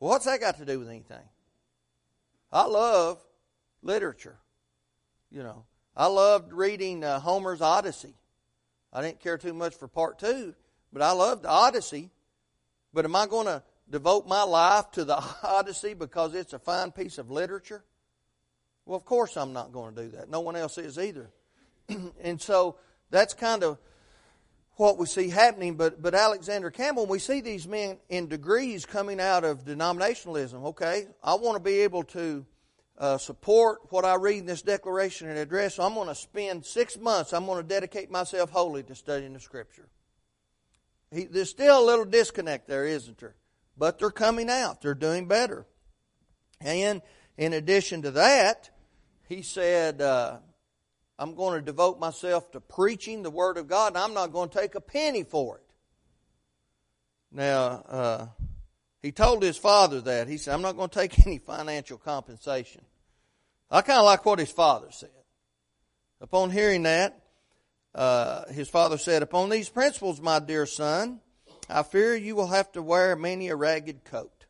well, 0.00 0.10
what's 0.10 0.24
that 0.24 0.40
got 0.40 0.56
to 0.58 0.64
do 0.64 0.78
with 0.78 0.88
anything? 0.88 1.28
I 2.50 2.64
love 2.64 3.18
literature. 3.82 4.38
You 5.30 5.42
know, 5.42 5.64
I 5.96 6.06
loved 6.06 6.52
reading 6.52 7.04
uh, 7.04 7.20
Homer's 7.20 7.60
Odyssey. 7.60 8.14
I 8.92 9.02
didn't 9.02 9.20
care 9.20 9.38
too 9.38 9.54
much 9.54 9.74
for 9.74 9.86
part 9.86 10.18
two, 10.18 10.54
but 10.92 11.02
I 11.02 11.12
loved 11.12 11.44
the 11.44 11.50
Odyssey. 11.50 12.10
But 12.92 13.04
am 13.04 13.14
I 13.14 13.26
going 13.26 13.46
to 13.46 13.62
devote 13.88 14.26
my 14.26 14.42
life 14.42 14.90
to 14.92 15.04
the 15.04 15.22
Odyssey 15.42 15.94
because 15.94 16.34
it's 16.34 16.52
a 16.52 16.58
fine 16.58 16.90
piece 16.90 17.18
of 17.18 17.30
literature? 17.30 17.84
Well, 18.86 18.96
of 18.96 19.04
course 19.04 19.36
I'm 19.36 19.52
not 19.52 19.72
going 19.72 19.94
to 19.94 20.02
do 20.02 20.08
that. 20.16 20.28
No 20.28 20.40
one 20.40 20.56
else 20.56 20.78
is 20.78 20.98
either. 20.98 21.30
and 22.22 22.40
so 22.40 22.76
that's 23.10 23.34
kind 23.34 23.62
of 23.62 23.78
what 24.74 24.98
we 24.98 25.06
see 25.06 25.28
happening. 25.28 25.76
But, 25.76 26.02
but 26.02 26.14
Alexander 26.14 26.70
Campbell, 26.70 27.06
we 27.06 27.18
see 27.18 27.40
these 27.40 27.68
men 27.68 27.98
in 28.08 28.26
degrees 28.26 28.86
coming 28.86 29.20
out 29.20 29.44
of 29.44 29.64
denominationalism. 29.64 30.64
Okay, 30.70 31.06
I 31.22 31.34
want 31.34 31.56
to 31.56 31.62
be 31.62 31.80
able 31.80 32.02
to 32.04 32.44
uh, 33.00 33.16
support 33.16 33.78
what 33.88 34.04
I 34.04 34.16
read 34.16 34.40
in 34.40 34.46
this 34.46 34.60
declaration 34.60 35.28
and 35.28 35.38
address. 35.38 35.76
So 35.76 35.82
I'm 35.82 35.94
going 35.94 36.08
to 36.08 36.14
spend 36.14 36.66
six 36.66 36.98
months, 36.98 37.32
I'm 37.32 37.46
going 37.46 37.62
to 37.62 37.66
dedicate 37.66 38.10
myself 38.10 38.50
wholly 38.50 38.82
to 38.84 38.94
studying 38.94 39.32
the 39.32 39.40
Scripture. 39.40 39.88
He, 41.10 41.24
there's 41.24 41.48
still 41.48 41.82
a 41.82 41.84
little 41.84 42.04
disconnect 42.04 42.68
there, 42.68 42.84
isn't 42.84 43.18
there? 43.18 43.34
But 43.76 43.98
they're 43.98 44.10
coming 44.10 44.50
out, 44.50 44.82
they're 44.82 44.94
doing 44.94 45.26
better. 45.26 45.66
And 46.60 47.00
in 47.38 47.54
addition 47.54 48.02
to 48.02 48.10
that, 48.12 48.68
he 49.28 49.40
said, 49.40 50.02
uh, 50.02 50.36
I'm 51.18 51.34
going 51.34 51.58
to 51.58 51.64
devote 51.64 51.98
myself 51.98 52.52
to 52.52 52.60
preaching 52.60 53.22
the 53.22 53.30
Word 53.30 53.56
of 53.56 53.66
God, 53.66 53.94
and 53.94 53.98
I'm 53.98 54.12
not 54.12 54.30
going 54.30 54.50
to 54.50 54.58
take 54.58 54.74
a 54.74 54.80
penny 54.80 55.22
for 55.22 55.56
it. 55.56 55.64
Now, 57.32 57.82
uh, 57.88 58.26
he 59.02 59.10
told 59.10 59.42
his 59.42 59.56
father 59.56 60.02
that. 60.02 60.28
He 60.28 60.36
said, 60.36 60.52
I'm 60.52 60.60
not 60.60 60.76
going 60.76 60.90
to 60.90 60.98
take 60.98 61.18
any 61.26 61.38
financial 61.38 61.96
compensation. 61.96 62.82
I 63.70 63.82
kind 63.82 63.98
of 63.98 64.04
like 64.04 64.24
what 64.24 64.38
his 64.38 64.50
father 64.50 64.88
said. 64.90 65.10
Upon 66.20 66.50
hearing 66.50 66.82
that, 66.82 67.22
uh, 67.94 68.46
his 68.46 68.68
father 68.68 68.98
said, 68.98 69.22
Upon 69.22 69.48
these 69.48 69.68
principles, 69.68 70.20
my 70.20 70.38
dear 70.40 70.66
son, 70.66 71.20
I 71.68 71.82
fear 71.82 72.14
you 72.14 72.34
will 72.34 72.48
have 72.48 72.72
to 72.72 72.82
wear 72.82 73.14
many 73.14 73.48
a 73.48 73.56
ragged 73.56 74.04
coat. 74.04 74.46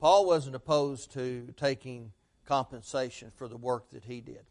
Paul 0.00 0.26
wasn't 0.26 0.56
opposed 0.56 1.12
to 1.12 1.48
taking 1.56 2.12
compensation 2.46 3.32
for 3.36 3.48
the 3.48 3.56
work 3.56 3.90
that 3.90 4.04
he 4.04 4.20
did. 4.20 4.44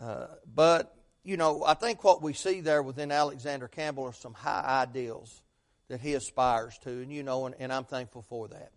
Uh, 0.00 0.26
but, 0.52 0.96
you 1.22 1.36
know, 1.36 1.64
I 1.64 1.74
think 1.74 2.04
what 2.04 2.22
we 2.22 2.32
see 2.32 2.60
there 2.60 2.82
within 2.82 3.10
Alexander 3.10 3.68
Campbell 3.68 4.04
are 4.04 4.12
some 4.12 4.34
high 4.34 4.82
ideals 4.82 5.42
that 5.88 6.00
he 6.00 6.14
aspires 6.14 6.78
to, 6.82 6.90
and 6.90 7.12
you 7.12 7.22
know, 7.22 7.46
and, 7.46 7.54
and 7.58 7.72
I'm 7.72 7.84
thankful 7.84 8.22
for 8.22 8.48
that. 8.48 8.70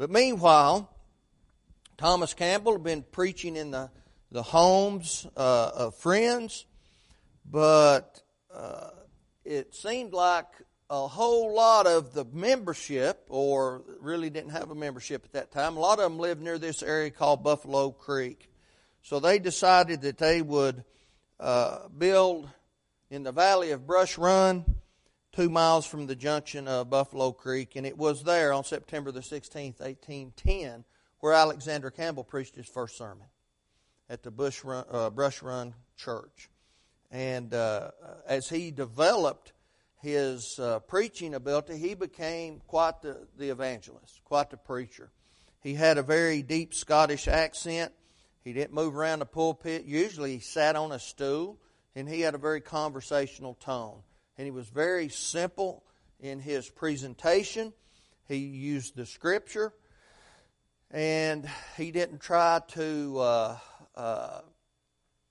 But 0.00 0.10
meanwhile, 0.10 0.88
Thomas 1.98 2.32
Campbell 2.32 2.72
had 2.72 2.82
been 2.82 3.02
preaching 3.02 3.54
in 3.54 3.70
the, 3.70 3.90
the 4.32 4.42
homes 4.42 5.26
uh, 5.36 5.72
of 5.74 5.94
friends, 5.94 6.64
but 7.44 8.22
uh, 8.50 8.88
it 9.44 9.74
seemed 9.74 10.14
like 10.14 10.46
a 10.88 11.06
whole 11.06 11.54
lot 11.54 11.86
of 11.86 12.14
the 12.14 12.24
membership, 12.32 13.26
or 13.28 13.82
really 14.00 14.30
didn't 14.30 14.52
have 14.52 14.70
a 14.70 14.74
membership 14.74 15.22
at 15.26 15.32
that 15.32 15.52
time, 15.52 15.76
a 15.76 15.80
lot 15.80 15.98
of 15.98 16.04
them 16.04 16.18
lived 16.18 16.40
near 16.40 16.56
this 16.56 16.82
area 16.82 17.10
called 17.10 17.44
Buffalo 17.44 17.90
Creek. 17.90 18.48
So 19.02 19.20
they 19.20 19.38
decided 19.38 20.00
that 20.00 20.16
they 20.16 20.40
would 20.40 20.82
uh, 21.38 21.88
build 21.88 22.48
in 23.10 23.22
the 23.22 23.32
valley 23.32 23.72
of 23.72 23.86
Brush 23.86 24.16
Run 24.16 24.64
two 25.32 25.48
miles 25.48 25.86
from 25.86 26.06
the 26.06 26.16
junction 26.16 26.66
of 26.66 26.90
Buffalo 26.90 27.32
Creek, 27.32 27.76
and 27.76 27.86
it 27.86 27.96
was 27.96 28.24
there 28.24 28.52
on 28.52 28.64
September 28.64 29.12
the 29.12 29.20
16th, 29.20 29.78
1810, 29.78 30.84
where 31.20 31.32
Alexander 31.32 31.90
Campbell 31.90 32.24
preached 32.24 32.56
his 32.56 32.66
first 32.66 32.96
sermon 32.96 33.26
at 34.08 34.22
the 34.22 34.30
Bush 34.30 34.64
Run, 34.64 34.84
uh, 34.90 35.10
Brush 35.10 35.42
Run 35.42 35.74
Church. 35.96 36.50
And 37.12 37.54
uh, 37.54 37.90
as 38.26 38.48
he 38.48 38.70
developed 38.70 39.52
his 40.02 40.58
uh, 40.58 40.80
preaching 40.80 41.34
ability, 41.34 41.76
he 41.76 41.94
became 41.94 42.60
quite 42.66 43.02
the, 43.02 43.28
the 43.38 43.50
evangelist, 43.50 44.22
quite 44.24 44.50
the 44.50 44.56
preacher. 44.56 45.10
He 45.62 45.74
had 45.74 45.98
a 45.98 46.02
very 46.02 46.42
deep 46.42 46.74
Scottish 46.74 47.28
accent. 47.28 47.92
He 48.42 48.52
didn't 48.52 48.72
move 48.72 48.96
around 48.96 49.20
the 49.20 49.26
pulpit. 49.26 49.84
Usually 49.84 50.34
he 50.34 50.40
sat 50.40 50.74
on 50.74 50.90
a 50.90 50.98
stool, 50.98 51.58
and 51.94 52.08
he 52.08 52.22
had 52.22 52.34
a 52.34 52.38
very 52.38 52.60
conversational 52.60 53.54
tone 53.54 54.02
and 54.40 54.46
he 54.46 54.50
was 54.50 54.70
very 54.70 55.10
simple 55.10 55.84
in 56.18 56.40
his 56.40 56.66
presentation. 56.66 57.74
He 58.26 58.36
used 58.36 58.96
the 58.96 59.04
scripture, 59.04 59.74
and 60.90 61.46
he 61.76 61.90
didn't 61.90 62.20
try 62.20 62.62
to 62.68 63.18
uh, 63.18 63.58
uh, 63.94 64.40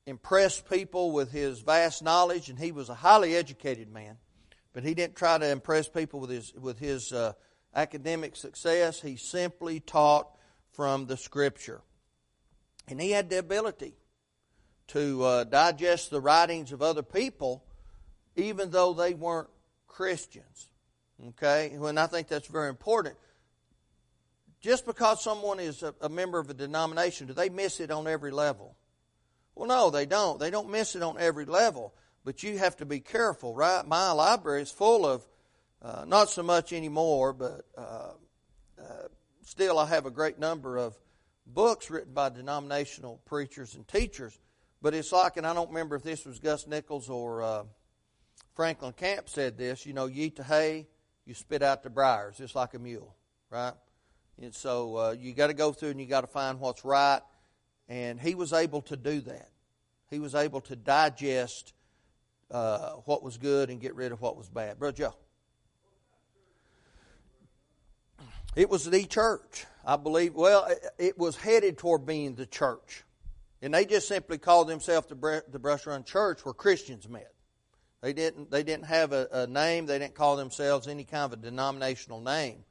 impress 0.06 0.62
people 0.62 1.12
with 1.12 1.32
his 1.32 1.62
vast 1.62 2.04
knowledge. 2.04 2.50
And 2.50 2.60
he 2.60 2.72
was 2.72 2.90
a 2.90 2.94
highly 2.94 3.36
educated 3.36 3.92
man, 3.92 4.18
but 4.74 4.84
he 4.84 4.94
didn't 4.94 5.16
try 5.16 5.40
to 5.40 5.50
impress 5.50 5.90
people 5.90 6.20
with 6.20 6.30
his 6.30 6.54
with 6.54 6.78
his 6.78 7.12
uh, 7.12 7.34
academic 7.74 8.36
success. 8.36 9.02
He 9.02 9.16
simply 9.16 9.80
taught 9.80 10.30
from 10.74 11.08
the 11.08 11.18
scripture, 11.18 11.82
and 12.88 13.02
he 13.02 13.10
had 13.10 13.32
the 13.32 13.40
ability 13.40 13.96
to 14.90 15.24
uh, 15.24 15.44
digest 15.46 16.12
the 16.12 16.22
writings 16.22 16.72
of 16.72 16.84
other 16.84 17.02
people 17.02 17.64
even 18.36 18.72
though 18.72 18.94
they 18.94 19.14
weren't 19.14 19.50
Christians. 19.88 20.68
Okay? 21.30 21.72
And 21.74 22.00
I 22.00 22.08
think 22.08 22.28
that's 22.28 22.48
very 22.48 22.70
important. 22.70 23.16
Just 24.62 24.86
because 24.86 25.24
someone 25.24 25.60
is 25.60 25.84
a, 25.84 25.94
a 26.02 26.10
member 26.10 26.40
of 26.40 26.50
a 26.50 26.54
denomination, 26.54 27.28
do 27.28 27.34
they 27.34 27.50
miss 27.50 27.80
it 27.80 27.92
on 27.92 28.08
every 28.08 28.32
level? 28.32 28.76
Well, 29.56 29.68
no, 29.68 29.90
they 29.90 30.06
don't. 30.06 30.40
They 30.40 30.52
don't 30.52 30.70
miss 30.70 30.96
it 30.96 31.04
on 31.04 31.18
every 31.20 31.46
level. 31.46 31.94
But 32.26 32.44
you 32.44 32.58
have 32.58 32.78
to 32.78 32.86
be 32.86 33.00
careful, 33.00 33.56
right? 33.56 33.86
My 33.88 34.12
library 34.12 34.62
is 34.62 34.72
full 34.72 35.06
of, 35.06 35.26
uh, 35.82 36.06
not 36.06 36.30
so 36.30 36.44
much 36.44 36.74
anymore, 36.74 37.34
but 37.34 37.62
uh, 37.78 38.12
uh, 38.80 39.08
still 39.44 39.80
I 39.80 39.86
have 39.88 40.06
a 40.06 40.12
great 40.12 40.40
number 40.40 40.78
of 40.78 40.98
books 41.46 41.90
written 41.90 42.14
by 42.14 42.30
denominational 42.30 43.22
preachers 43.26 43.76
and 43.76 43.88
teachers. 43.88 44.38
But 44.82 44.94
it's 44.94 45.12
like, 45.12 45.38
and 45.38 45.48
I 45.48 45.54
don't 45.54 45.70
remember 45.70 45.96
if 45.96 46.04
this 46.04 46.26
was 46.26 46.40
Gus 46.40 46.68
Nichols 46.68 47.10
or 47.10 47.42
uh, 47.42 47.64
Franklin 48.60 48.92
Camp 48.92 49.30
said 49.30 49.58
this, 49.58 49.86
you 49.86 49.94
know, 49.94 50.08
you 50.08 50.26
eat 50.26 50.36
the 50.36 50.44
hay, 50.44 50.86
you 51.26 51.34
spit 51.34 51.64
out 51.64 51.82
the 51.82 51.90
briars, 51.90 52.36
just 52.38 52.56
like 52.56 52.74
a 52.74 52.78
mule, 52.78 53.16
right? 53.50 53.72
And 54.42 54.54
so 54.54 54.98
uh, 54.98 55.16
you 55.18 55.32
got 55.32 55.48
to 55.48 55.54
go 55.54 55.72
through 55.72 55.92
and 55.92 56.02
you 56.02 56.06
got 56.06 56.22
to 56.22 56.28
find 56.28 56.60
what's 56.60 56.84
right. 56.84 57.22
And 57.88 58.20
he 58.20 58.36
was 58.36 58.52
able 58.52 58.82
to 58.82 58.98
do 58.98 59.22
that. 59.22 59.48
He 60.10 60.20
was 60.20 60.36
able 60.36 60.60
to 60.60 60.76
digest 60.76 61.72
uh, 62.52 62.96
what 63.06 63.24
was 63.24 63.38
good 63.38 63.70
and 63.70 63.80
get 63.80 63.96
rid 63.96 64.12
of 64.12 64.20
what 64.20 64.36
was 64.36 64.50
bad. 64.50 64.78
Brother 64.78 64.98
Joe. 64.98 65.16
It 68.58 68.70
was 68.70 68.84
the 68.84 69.06
church. 69.06 69.68
I 69.86 69.96
believe, 69.96 70.36
well, 70.36 70.68
it 70.98 71.18
was 71.18 71.38
headed 71.38 71.78
toward 71.78 72.06
being 72.06 72.36
the 72.36 72.46
church. 72.46 73.06
And 73.62 73.74
they 73.74 73.86
just 73.86 74.10
simply 74.10 74.38
called 74.38 74.68
themselves 74.68 75.08
the, 75.08 75.44
the 75.50 75.60
Brush 75.60 75.86
Run 75.86 76.04
Church 76.04 76.44
where 76.44 76.54
Christians 76.54 77.08
met. 77.08 77.32
They 78.02 78.14
didn't, 78.14 78.50
they 78.50 78.64
didn't 78.64 78.86
have 78.86 79.12
a, 79.12 79.28
a 79.32 79.48
name. 79.48 79.86
They 79.86 80.00
didn't 80.00 80.16
call 80.16 80.38
themselves 80.38 80.88
any 80.88 81.04
kind 81.04 81.26
of 81.26 81.34
a 81.34 81.42
denominational 81.42 82.22
name. 82.22 82.64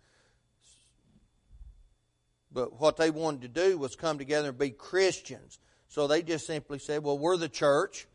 But 2.50 2.80
what 2.80 2.96
they 2.96 3.10
wanted 3.10 3.42
to 3.42 3.48
do 3.48 3.76
was 3.76 3.94
come 3.94 4.16
together 4.16 4.48
and 4.48 4.58
be 4.58 4.70
Christians. 4.70 5.58
So 5.88 6.06
they 6.06 6.22
just 6.22 6.46
simply 6.46 6.78
said, 6.78 7.02
well, 7.02 7.18
we're 7.18 7.36
the 7.36 7.48
church 7.48 8.06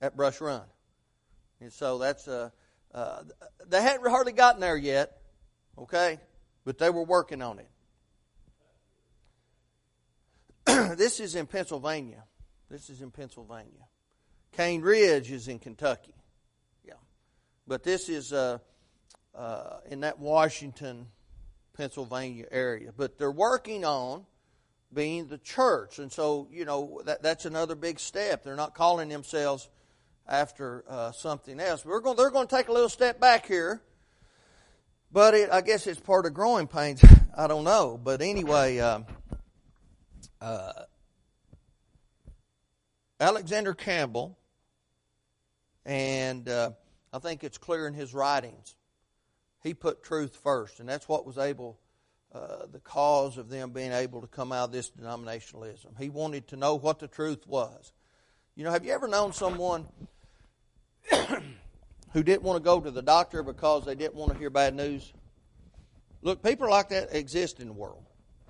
at 0.00 0.16
Brush 0.16 0.40
Run. 0.40 0.62
And 1.60 1.72
so 1.72 1.98
that's, 1.98 2.26
uh, 2.28 2.50
uh, 2.94 3.22
they 3.66 3.82
hadn't 3.82 4.08
hardly 4.08 4.32
gotten 4.32 4.60
there 4.60 4.76
yet, 4.76 5.18
okay? 5.76 6.18
But 6.64 6.78
they 6.78 6.88
were 6.88 7.04
working 7.04 7.42
on 7.42 7.58
it. 7.58 7.68
this 10.98 11.20
is 11.20 11.34
in 11.34 11.46
Pennsylvania. 11.46 12.24
This 12.70 12.88
is 12.90 13.02
in 13.02 13.10
Pennsylvania. 13.10 13.86
Cane 14.52 14.80
Ridge 14.82 15.30
is 15.30 15.48
in 15.48 15.58
Kentucky. 15.58 16.14
But 17.68 17.82
this 17.82 18.08
is 18.08 18.32
uh, 18.32 18.58
uh, 19.34 19.80
in 19.90 20.00
that 20.00 20.18
Washington, 20.18 21.06
Pennsylvania 21.76 22.46
area. 22.50 22.92
But 22.96 23.18
they're 23.18 23.30
working 23.30 23.84
on 23.84 24.24
being 24.92 25.28
the 25.28 25.36
church. 25.36 25.98
And 25.98 26.10
so, 26.10 26.48
you 26.50 26.64
know, 26.64 27.02
that, 27.04 27.22
that's 27.22 27.44
another 27.44 27.74
big 27.74 28.00
step. 28.00 28.42
They're 28.42 28.56
not 28.56 28.74
calling 28.74 29.10
themselves 29.10 29.68
after 30.26 30.82
uh, 30.88 31.12
something 31.12 31.60
else. 31.60 31.84
We're 31.84 32.00
going, 32.00 32.16
they're 32.16 32.30
going 32.30 32.48
to 32.48 32.56
take 32.56 32.68
a 32.68 32.72
little 32.72 32.88
step 32.88 33.20
back 33.20 33.46
here. 33.46 33.82
But 35.12 35.34
it, 35.34 35.50
I 35.50 35.60
guess 35.60 35.86
it's 35.86 36.00
part 36.00 36.24
of 36.24 36.32
growing 36.32 36.66
pains. 36.68 37.04
I 37.36 37.46
don't 37.46 37.64
know. 37.64 38.00
But 38.02 38.22
anyway, 38.22 38.78
um, 38.78 39.04
uh, 40.40 40.72
Alexander 43.20 43.74
Campbell, 43.74 44.38
and 45.84 46.48
uh, 46.48 46.70
I 47.12 47.18
think 47.18 47.44
it's 47.44 47.58
clear 47.58 47.86
in 47.86 47.94
his 47.94 48.12
writings, 48.14 48.76
he 49.62 49.74
put 49.74 50.02
truth 50.02 50.36
first, 50.36 50.80
and 50.80 50.88
that's 50.88 51.08
what 51.08 51.26
was 51.26 51.38
able, 51.38 51.78
uh, 52.34 52.66
the 52.70 52.80
cause 52.80 53.38
of 53.38 53.48
them 53.48 53.70
being 53.70 53.92
able 53.92 54.20
to 54.20 54.26
come 54.26 54.52
out 54.52 54.64
of 54.64 54.72
this 54.72 54.90
denominationalism. 54.90 55.98
He 55.98 56.10
wanted 56.10 56.48
to 56.48 56.56
know 56.56 56.74
what 56.74 56.98
the 56.98 57.08
truth 57.08 57.46
was. 57.46 57.92
You 58.54 58.64
know, 58.64 58.70
have 58.70 58.84
you 58.84 58.92
ever 58.92 59.08
known 59.08 59.32
someone 59.32 59.86
who 62.12 62.22
didn't 62.22 62.42
want 62.42 62.56
to 62.56 62.64
go 62.64 62.80
to 62.80 62.90
the 62.90 63.02
doctor 63.02 63.42
because 63.42 63.84
they 63.84 63.94
didn't 63.94 64.14
want 64.14 64.32
to 64.32 64.38
hear 64.38 64.50
bad 64.50 64.74
news? 64.74 65.12
Look, 66.22 66.42
people 66.42 66.68
like 66.68 66.88
that 66.90 67.14
exist 67.14 67.60
in 67.60 67.68
the 67.68 67.72
world, 67.72 68.04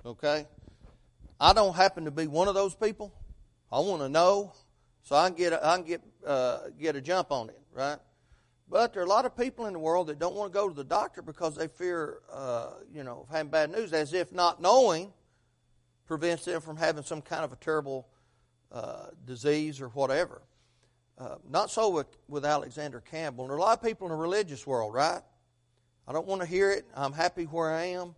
okay? 0.05 0.47
I 1.39 1.53
don't 1.53 1.75
happen 1.75 2.05
to 2.05 2.11
be 2.11 2.27
one 2.27 2.47
of 2.47 2.55
those 2.55 2.75
people. 2.75 3.13
I 3.71 3.79
want 3.79 4.01
to 4.01 4.09
know 4.09 4.53
so 5.03 5.15
I 5.15 5.27
can 5.29 5.37
get 5.37 5.53
I 5.53 5.75
can 5.77 5.85
get 5.85 6.01
uh, 6.25 6.57
get 6.79 6.95
a 6.95 7.01
jump 7.01 7.31
on 7.31 7.49
it, 7.49 7.59
right? 7.73 7.97
But 8.69 8.93
there 8.93 9.01
are 9.01 9.05
a 9.05 9.09
lot 9.09 9.25
of 9.25 9.35
people 9.35 9.65
in 9.65 9.73
the 9.73 9.79
world 9.79 10.07
that 10.07 10.19
don't 10.19 10.35
want 10.35 10.53
to 10.53 10.57
go 10.57 10.69
to 10.69 10.75
the 10.75 10.83
doctor 10.83 11.21
because 11.21 11.55
they 11.55 11.67
fear, 11.67 12.19
uh, 12.31 12.71
you 12.93 13.03
know, 13.03 13.25
having 13.31 13.49
bad 13.49 13.71
news, 13.71 13.93
as 13.93 14.13
if 14.13 14.31
not 14.31 14.61
knowing 14.61 15.11
prevents 16.05 16.45
them 16.45 16.61
from 16.61 16.77
having 16.77 17.03
some 17.03 17.21
kind 17.21 17.43
of 17.43 17.51
a 17.51 17.55
terrible 17.55 18.07
uh, 18.71 19.07
disease 19.25 19.81
or 19.81 19.89
whatever. 19.89 20.41
Uh, 21.17 21.35
not 21.49 21.71
so 21.71 21.89
with, 21.89 22.07
with 22.27 22.45
Alexander 22.45 23.01
Campbell. 23.01 23.45
There 23.47 23.55
are 23.55 23.57
a 23.57 23.61
lot 23.61 23.77
of 23.77 23.83
people 23.83 24.07
in 24.07 24.11
the 24.11 24.17
religious 24.17 24.65
world, 24.65 24.93
right? 24.93 25.21
I 26.07 26.13
don't 26.13 26.27
want 26.27 26.41
to 26.41 26.47
hear 26.47 26.71
it. 26.71 26.85
I'm 26.95 27.13
happy 27.13 27.45
where 27.45 27.73
I 27.73 27.85
am 27.85 28.15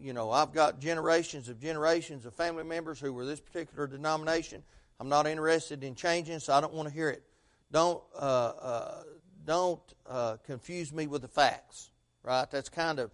you 0.00 0.12
know, 0.12 0.30
I've 0.30 0.52
got 0.52 0.80
generations 0.80 1.48
of 1.48 1.60
generations 1.60 2.24
of 2.24 2.34
family 2.34 2.64
members 2.64 3.00
who 3.00 3.12
were 3.12 3.24
this 3.24 3.40
particular 3.40 3.86
denomination. 3.86 4.62
I'm 5.00 5.08
not 5.08 5.26
interested 5.26 5.84
in 5.84 5.94
changing, 5.94 6.40
so 6.40 6.52
I 6.52 6.60
don't 6.60 6.74
want 6.74 6.88
to 6.88 6.94
hear 6.94 7.10
it. 7.10 7.22
Don't 7.70 8.02
uh, 8.14 8.18
uh, 8.18 9.02
don't 9.48 9.80
uh, 10.06 10.36
confuse 10.44 10.92
me 10.92 11.06
with 11.06 11.22
the 11.22 11.28
facts, 11.28 11.90
right? 12.22 12.48
That's 12.50 12.68
kind 12.68 12.98
of 12.98 13.10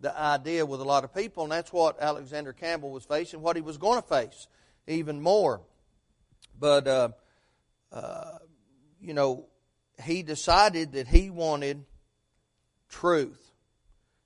the 0.00 0.16
idea 0.18 0.66
with 0.66 0.80
a 0.80 0.84
lot 0.84 1.04
of 1.04 1.14
people, 1.14 1.44
and 1.44 1.52
that's 1.52 1.72
what 1.72 2.02
Alexander 2.02 2.52
Campbell 2.52 2.90
was 2.90 3.04
facing, 3.04 3.40
what 3.40 3.54
he 3.54 3.62
was 3.62 3.78
going 3.78 4.02
to 4.02 4.06
face 4.06 4.48
even 4.88 5.20
more. 5.20 5.60
But 6.58 6.88
uh, 6.88 7.08
uh, 7.92 8.38
you 9.00 9.14
know, 9.14 9.46
he 10.02 10.24
decided 10.24 10.94
that 10.94 11.06
he 11.06 11.30
wanted 11.30 11.84
truth, 12.88 13.52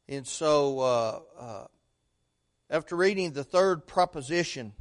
and 0.09 0.27
so 0.27 0.79
uh, 0.81 1.67
after 2.71 2.97
reading 2.97 3.33
the 3.33 3.45
third 3.45 3.87
proposition 3.87 4.73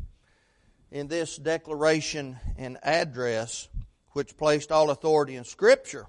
in 0.89 1.10
this 1.10 1.36
declaration 1.36 2.38
and 2.57 2.77
address, 2.81 3.67
which 4.12 4.38
placed 4.38 4.71
all 4.71 4.89
authority 4.89 5.36
in 5.36 5.43
Scripture, 5.43 6.07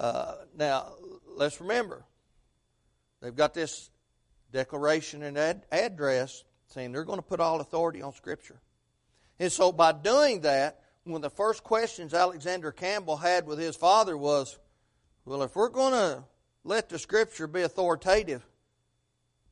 uh, 0.00 0.34
now 0.56 0.94
let's 1.36 1.60
remember, 1.60 2.02
they've 3.20 3.36
got 3.36 3.52
this 3.52 3.90
declaration 4.50 5.22
and 5.22 5.36
ad- 5.36 5.66
address 5.70 6.42
saying 6.68 6.92
they're 6.92 7.04
going 7.04 7.18
to 7.18 7.22
put 7.22 7.38
all 7.38 7.60
authority 7.60 8.00
on 8.00 8.14
Scripture. 8.14 8.60
And 9.38 9.52
so 9.52 9.72
by 9.72 9.92
doing 9.92 10.40
that, 10.40 10.80
one 11.04 11.16
of 11.16 11.22
the 11.22 11.36
first 11.36 11.62
questions 11.62 12.14
Alexander 12.14 12.72
Campbell 12.72 13.18
had 13.18 13.46
with 13.46 13.58
his 13.58 13.76
father 13.76 14.16
was, 14.16 14.58
well, 15.26 15.42
if 15.42 15.54
we're 15.54 15.68
going 15.68 15.92
to 15.92 16.24
let 16.64 16.88
the 16.88 16.98
Scripture 16.98 17.46
be 17.46 17.60
authoritative, 17.60 18.42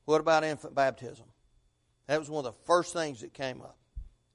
what 0.07 0.23
about 0.23 0.45
infant 0.45 0.75
baptism? 0.75 1.27
That 2.07 2.19
was 2.19 2.31
one 2.31 2.47
of 2.47 2.55
the 2.55 2.61
first 2.65 2.95
things 2.95 3.21
that 3.21 3.35
came 3.35 3.61
up. 3.61 3.77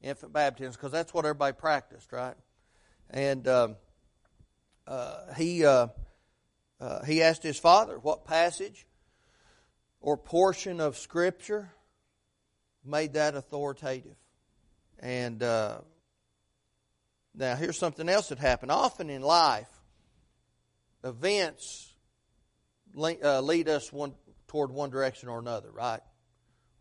Infant 0.01 0.31
baptism, 0.31 0.73
because 0.73 0.91
that's 0.91 1.11
what 1.11 1.25
everybody 1.25 1.53
practiced, 1.53 2.11
right? 2.11 2.35
And 3.09 3.47
um, 3.47 3.77
uh, 4.85 5.33
he 5.35 5.65
uh, 5.65 5.87
uh, 6.83 7.01
he 7.05 7.23
asked 7.23 7.43
his 7.43 7.57
father 7.57 7.97
what 7.97 8.25
passage 8.25 8.85
or 10.01 10.17
portion 10.17 10.81
of 10.81 10.97
Scripture 10.97 11.71
made 12.83 13.13
that 13.13 13.35
authoritative. 13.35 14.17
And 14.99 15.41
uh, 15.41 15.77
now 17.33 17.55
here's 17.55 17.77
something 17.77 18.09
else 18.09 18.27
that 18.27 18.37
happened. 18.37 18.69
Often 18.69 19.09
in 19.09 19.21
life, 19.21 19.69
events 21.05 21.93
uh, 22.97 23.39
lead 23.39 23.69
us 23.69 23.93
one 23.93 24.13
toward 24.47 24.69
one 24.69 24.89
direction 24.89 25.29
or 25.29 25.39
another, 25.39 25.71
right? 25.71 26.01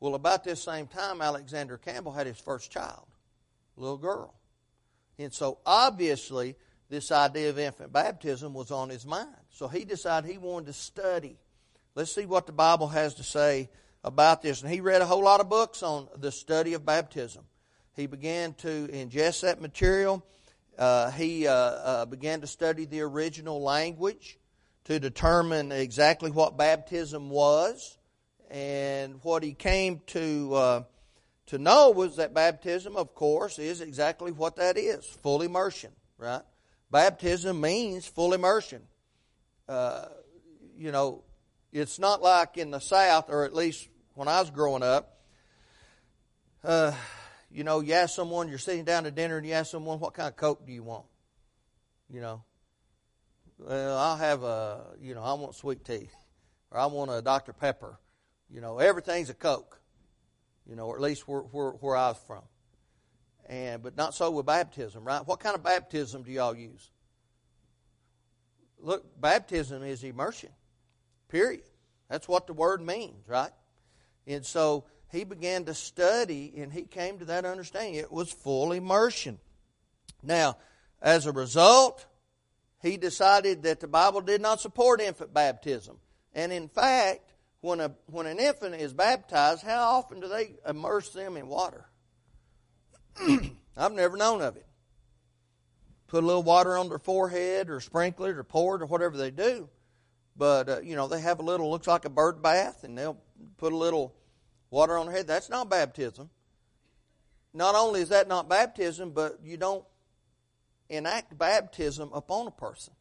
Well, 0.01 0.17
about 0.17 0.43
this 0.43 0.61
same 0.61 0.89
time, 0.89 1.23
Alexander 1.23 1.79
Campbell 1.79 2.11
had 2.11 2.27
his 2.27 2.41
first 2.41 2.73
child, 2.73 3.07
little 3.77 3.99
girl. 3.99 4.35
And 5.17 5.33
so 5.33 5.59
obviously, 5.65 6.57
this 6.93 7.11
idea 7.11 7.49
of 7.49 7.59
infant 7.59 7.91
baptism 7.91 8.53
was 8.53 8.71
on 8.71 8.91
his 8.91 9.07
mind. 9.07 9.35
So 9.49 9.67
he 9.67 9.87
decided 9.87 10.31
he 10.31 10.37
wanted 10.37 10.67
to 10.67 10.73
study. 10.75 11.39
Let's 11.95 12.15
see 12.15 12.27
what 12.27 12.45
the 12.45 12.53
Bible 12.53 12.89
has 12.89 13.15
to 13.15 13.23
say 13.23 13.71
about 14.05 14.43
this. 14.43 14.61
And 14.61 14.71
he 14.71 14.81
read 14.81 15.01
a 15.01 15.07
whole 15.07 15.25
lot 15.25 15.41
of 15.41 15.49
books 15.49 15.83
on 15.83 16.07
the 16.19 16.31
study 16.31 16.75
of 16.75 16.85
baptism. 16.85 17.45
He 17.97 18.07
began 18.07 18.53
to 18.59 18.89
ingest 18.89 19.41
that 19.41 19.59
material. 19.59 20.23
Uh, 20.79 21.11
he 21.13 21.47
uh, 21.47 21.55
uh, 21.55 22.05
began 22.05 22.43
to 22.43 22.47
study 22.47 22.85
the 22.85 23.01
original 23.01 23.63
language 23.63 24.39
to 24.85 25.01
determine 25.01 25.73
exactly 25.73 26.31
what 26.31 26.59
baptism 26.59 27.31
was. 27.31 27.97
And 28.51 29.19
what 29.23 29.43
he 29.43 29.55
came 29.55 30.03
to, 30.09 30.55
uh, 30.55 30.83
to 31.47 31.57
know 31.57 31.89
was 31.89 32.17
that 32.17 32.35
baptism, 32.35 32.97
of 32.97 33.15
course, 33.15 33.59
is 33.59 33.81
exactly 33.81 34.31
what 34.31 34.57
that 34.57 34.77
is 34.77 35.07
full 35.07 35.41
immersion, 35.41 35.93
right? 36.19 36.43
Baptism 36.93 37.59
means 37.59 38.07
full 38.07 38.35
immersion. 38.35 38.83
Uh, 39.67 40.05
you 40.77 40.93
know, 40.93 41.25
it's 41.73 41.99
not 41.99 42.21
like 42.21 42.59
in 42.59 42.71
the 42.71 42.81
South, 42.81 43.31
or 43.31 43.45
at 43.47 43.55
least 43.55 43.89
when 44.13 44.29
I 44.29 44.41
was 44.41 44.51
growing 44.51 44.83
up, 44.83 45.17
uh, 46.63 46.93
you 47.51 47.65
know, 47.65 47.81
you 47.81 47.95
ask 47.95 48.15
someone, 48.15 48.49
you're 48.49 48.59
sitting 48.59 48.85
down 48.85 49.05
to 49.05 49.11
dinner, 49.11 49.39
and 49.39 49.47
you 49.47 49.55
ask 49.55 49.71
someone, 49.71 50.01
what 50.01 50.13
kind 50.13 50.29
of 50.29 50.37
Coke 50.37 50.67
do 50.67 50.73
you 50.73 50.83
want? 50.83 51.07
You 52.11 52.21
know, 52.21 52.45
well, 53.59 53.97
I'll 53.97 54.19
have 54.19 54.43
a, 54.43 54.85
you 55.01 55.15
know, 55.15 55.23
I 55.23 55.33
want 55.33 55.55
sweet 55.55 55.87
tea, 55.87 56.11
or 56.71 56.79
I 56.79 56.87
want 56.87 57.11
a 57.11 57.23
Dr. 57.23 57.55
Pepper. 57.55 57.99
You 58.51 58.61
know, 58.61 58.79
everything's 58.79 59.31
a 59.31 59.35
Coke. 59.35 59.81
You 60.69 60.77
know, 60.77 60.87
or 60.87 60.97
at 60.97 61.03
least 61.03 61.27
where, 61.27 61.41
where, 61.41 61.71
where 61.71 61.97
I 61.97 62.09
was 62.09 62.19
from. 62.27 62.43
And 63.49 63.83
but 63.83 63.97
not 63.97 64.15
so 64.15 64.31
with 64.31 64.47
baptism, 64.47 65.05
right? 65.05 65.27
What 65.27 65.41
kind 65.41 65.55
of 65.55 65.63
baptism 65.63 66.23
do 66.23 66.33
y'all 66.33 66.57
use? 66.57 66.91
Look, 68.79 69.21
baptism 69.21 69.83
is 69.83 70.03
immersion. 70.03 70.51
Period. 71.29 71.63
That's 72.09 72.29
what 72.29 72.47
the 72.47 72.53
word 72.53 72.81
means, 72.81 73.29
right? 73.29 73.53
And 74.27 74.45
so 74.45 74.85
he 75.11 75.25
began 75.25 75.65
to 75.65 75.75
study 75.75 76.53
and 76.57 76.73
he 76.73 76.83
came 76.83 77.19
to 77.19 77.25
that 77.27 77.45
understanding. 77.45 77.95
It 77.95 78.13
was 78.13 78.33
full 78.33 78.73
immersion. 78.73 79.39
Now, 80.23 80.57
as 81.01 81.27
a 81.27 81.33
result, 81.33 82.07
he 82.81 82.97
decided 82.97 83.63
that 83.63 83.81
the 83.81 83.89
Bible 83.89 84.21
did 84.21 84.41
not 84.41 84.61
support 84.61 85.01
infant 85.01 85.33
baptism. 85.33 85.99
And 86.35 86.53
in 86.53 86.69
fact, 86.69 87.35
when, 87.61 87.81
a, 87.81 87.93
when 88.07 88.27
an 88.27 88.39
infant 88.39 88.75
is 88.75 88.93
baptized, 88.93 89.63
how 89.63 89.99
often 89.99 90.21
do 90.21 90.29
they 90.29 90.55
immerse 90.67 91.11
them 91.11 91.37
in 91.37 91.47
water? 91.47 91.87
I've 93.77 93.93
never 93.93 94.17
known 94.17 94.43
of 94.43 94.57
it. 94.57 94.67
Put 96.07 96.25
a 96.25 96.27
little 96.27 96.43
water 96.43 96.77
on 96.77 96.89
their 96.89 96.99
forehead 96.99 97.71
or 97.71 97.81
sprinkle 97.81 98.27
it 98.27 98.37
or 98.37 98.45
pour 98.45 98.77
it 98.77 98.83
or 98.83 98.87
whatever 98.87 99.17
they 99.17 99.31
do. 99.31 99.69
But, 100.37 100.69
uh, 100.69 100.81
you 100.81 100.97
know, 100.97 101.09
they 101.09 101.21
have 101.21 101.41
a 101.41 101.43
little, 101.43 101.71
looks 101.71 101.87
like 101.87 102.05
a 102.05 102.11
bird 102.11 102.43
bath, 102.43 102.85
and 102.85 102.97
they'll 102.97 103.19
put 103.59 103.73
a 103.73 103.77
little 103.77 104.15
water 104.71 104.97
on 104.97 105.07
their 105.07 105.15
head. 105.15 105.27
That's 105.27 105.51
not 105.51 105.69
baptism. 105.71 106.31
Not 107.55 107.75
only 107.75 108.01
is 108.01 108.09
that 108.09 108.29
not 108.29 108.49
baptism, 108.49 109.11
but 109.11 109.39
you 109.45 109.57
don't 109.57 109.85
enact 110.89 111.37
baptism 111.37 112.11
upon 112.13 112.47
a 112.47 112.51
person, 112.51 112.95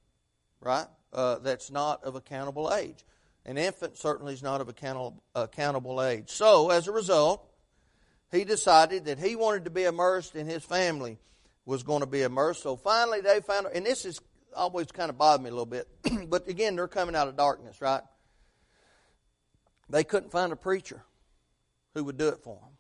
right? 0.60 0.88
Uh, 1.13 1.39
that's 1.39 1.71
not 1.71 2.04
of 2.04 2.15
accountable 2.15 2.74
age. 2.74 3.06
An 3.45 3.58
infant 3.58 3.97
certainly 3.97 4.34
is 4.34 4.43
not 4.43 4.62
of 4.62 4.69
accountable, 4.69 5.24
accountable 5.36 6.04
age. 6.04 6.30
So, 6.30 6.69
as 6.69 6.88
a 6.88 6.91
result, 6.91 7.50
he 8.32 8.46
decided 8.46 9.06
that 9.06 9.20
he 9.20 9.36
wanted 9.36 9.65
to 9.65 9.70
be 9.70 9.84
immersed 9.84 10.36
and 10.36 10.50
his 10.50 10.63
family 10.63 11.20
was 11.65 11.84
going 11.84 12.00
to 12.00 12.08
be 12.08 12.22
immersed. 12.22 12.63
So 12.63 12.76
finally 12.76 13.22
they 13.22 13.41
found, 13.41 13.67
and 13.74 13.86
this 13.86 14.06
is 14.06 14.20
always 14.56 14.88
kind 14.88 15.10
of 15.10 15.17
bothered 15.17 15.44
me 15.44 15.50
a 15.50 15.54
little 15.54 15.65
bit, 15.65 15.88
but 16.30 16.48
again, 16.48 16.76
they're 16.76 16.88
coming 16.88 17.15
out 17.15 17.28
of 17.28 17.36
darkness, 17.36 17.82
right? 17.82 18.02
They 19.89 20.04
couldn't 20.04 20.32
find 20.32 20.54
a 20.54 20.56
preacher 20.56 21.04
who 21.94 22.06
would 22.06 22.17
do 22.17 22.30
it 22.30 22.39
for 22.41 22.56
them. 22.56 22.78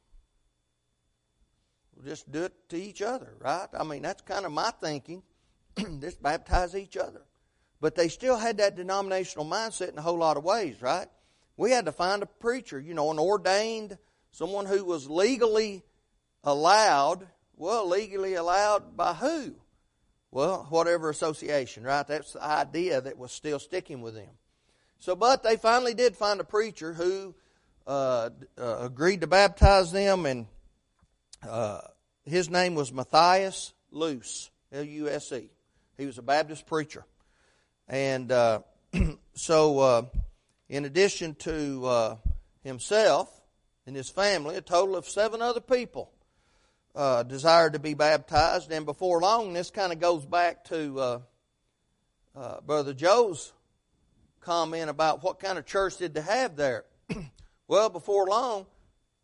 We'll 1.95 2.05
just 2.05 2.31
do 2.31 2.43
it 2.43 2.53
to 2.69 2.77
each 2.77 3.01
other, 3.01 3.33
right? 3.39 3.67
I 3.77 3.83
mean, 3.83 4.01
that's 4.01 4.21
kind 4.21 4.45
of 4.45 4.51
my 4.51 4.71
thinking. 4.81 5.21
just 5.99 6.23
baptize 6.23 6.75
each 6.75 6.97
other. 6.97 7.21
But 7.81 7.95
they 7.95 8.07
still 8.07 8.37
had 8.37 8.57
that 8.57 8.75
denominational 8.75 9.45
mindset 9.45 9.91
in 9.91 9.97
a 9.97 10.01
whole 10.01 10.17
lot 10.17 10.37
of 10.37 10.43
ways, 10.43 10.81
right? 10.81 11.07
We 11.57 11.71
had 11.71 11.85
to 11.85 11.91
find 11.91 12.23
a 12.23 12.25
preacher, 12.25 12.79
you 12.79 12.93
know, 12.93 13.11
an 13.11 13.19
ordained, 13.19 13.97
someone 14.31 14.65
who 14.65 14.83
was 14.83 15.09
legally 15.09 15.83
allowed. 16.43 17.27
Well, 17.55 17.87
legally 17.87 18.33
allowed 18.33 18.97
by 18.97 19.13
who? 19.13 19.55
Well, 20.31 20.65
whatever 20.69 21.09
association, 21.09 21.83
right? 21.83 22.07
That's 22.07 22.33
the 22.33 22.43
idea 22.43 23.01
that 23.01 23.17
was 23.17 23.31
still 23.31 23.59
sticking 23.59 24.01
with 24.01 24.15
them. 24.15 24.29
So, 24.99 25.15
but 25.15 25.43
they 25.43 25.57
finally 25.57 25.93
did 25.93 26.15
find 26.15 26.39
a 26.39 26.43
preacher 26.43 26.93
who 26.93 27.35
uh, 27.85 28.29
uh, 28.57 28.77
agreed 28.79 29.21
to 29.21 29.27
baptize 29.27 29.91
them, 29.91 30.25
and 30.25 30.47
uh, 31.47 31.81
his 32.23 32.49
name 32.49 32.75
was 32.75 32.93
Matthias 32.93 33.73
Luse, 33.91 34.49
L 34.71 34.83
U 34.83 35.09
S 35.09 35.31
E. 35.31 35.49
He 35.97 36.05
was 36.05 36.17
a 36.17 36.21
Baptist 36.21 36.65
preacher. 36.65 37.05
And 37.87 38.31
uh, 38.31 38.61
so, 39.33 39.79
uh, 39.79 40.01
in 40.69 40.85
addition 40.85 41.35
to 41.35 41.85
uh, 41.85 42.15
himself 42.63 43.40
and 43.85 43.95
his 43.95 44.09
family, 44.09 44.55
a 44.55 44.61
total 44.61 44.95
of 44.95 45.07
seven 45.07 45.41
other 45.41 45.59
people 45.59 46.11
uh, 46.95 47.23
desired 47.23 47.73
to 47.73 47.79
be 47.79 47.93
baptized. 47.93 48.71
And 48.71 48.85
before 48.85 49.21
long, 49.21 49.53
this 49.53 49.71
kind 49.71 49.91
of 49.91 49.99
goes 49.99 50.25
back 50.25 50.65
to 50.65 50.99
uh, 50.99 51.19
uh, 52.35 52.61
Brother 52.61 52.93
Joe's 52.93 53.53
comment 54.41 54.89
about 54.89 55.23
what 55.23 55.39
kind 55.39 55.57
of 55.57 55.65
church 55.65 55.97
did 55.97 56.13
they 56.13 56.21
have 56.21 56.55
there. 56.55 56.85
well, 57.67 57.89
before 57.89 58.27
long, 58.27 58.65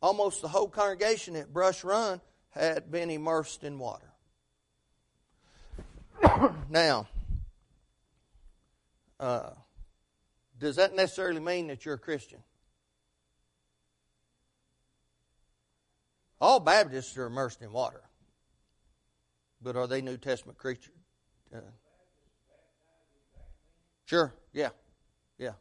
almost 0.02 0.42
the 0.42 0.48
whole 0.48 0.68
congregation 0.68 1.36
at 1.36 1.52
Brush 1.52 1.84
Run 1.84 2.22
had 2.52 2.92
been 2.92 3.10
immersed 3.10 3.64
in 3.64 3.80
water. 3.80 4.12
now, 6.70 7.08
uh, 9.20 9.50
does 10.60 10.78
that 10.78 10.96
necessarily 10.96 11.40
mean 11.40 11.68
that 11.68 11.86
you're 11.86 11.96
a 11.96 12.00
Christian? 12.00 12.40
All 16.40 16.60
Baptists 16.60 17.18
are 17.18 17.26
immersed 17.26 17.62
in 17.62 17.72
water, 17.72 18.02
but 19.62 19.76
are 19.76 19.88
they 19.88 20.02
New 20.02 20.18
Testament 20.18 20.58
creatures? 20.58 20.94
Uh, 21.54 21.60
sure, 24.06 24.34
yeah, 24.54 24.70
yeah. 25.40 25.54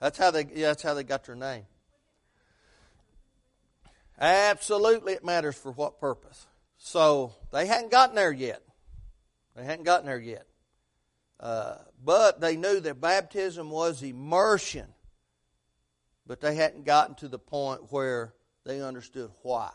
That's 0.00 0.16
how 0.18 0.30
they. 0.30 0.46
Yeah, 0.54 0.68
that's 0.68 0.82
how 0.82 0.94
they 0.94 1.04
got 1.04 1.24
their 1.24 1.34
name. 1.34 1.64
Absolutely, 4.18 5.14
it 5.14 5.24
matters 5.24 5.56
for 5.56 5.72
what 5.72 5.98
purpose. 5.98 6.46
So 6.76 7.34
they 7.52 7.66
hadn't 7.66 7.90
gotten 7.90 8.14
there 8.14 8.32
yet. 8.32 8.62
They 9.56 9.64
hadn't 9.64 9.84
gotten 9.84 10.06
there 10.06 10.18
yet. 10.18 10.46
Uh, 11.38 11.76
but 12.04 12.40
they 12.40 12.56
knew 12.56 12.80
that 12.80 13.00
baptism 13.00 13.70
was 13.70 14.02
immersion. 14.02 14.86
But 16.26 16.40
they 16.40 16.54
hadn't 16.54 16.84
gotten 16.84 17.14
to 17.16 17.28
the 17.28 17.38
point 17.38 17.90
where 17.90 18.34
they 18.64 18.82
understood 18.82 19.30
why. 19.42 19.70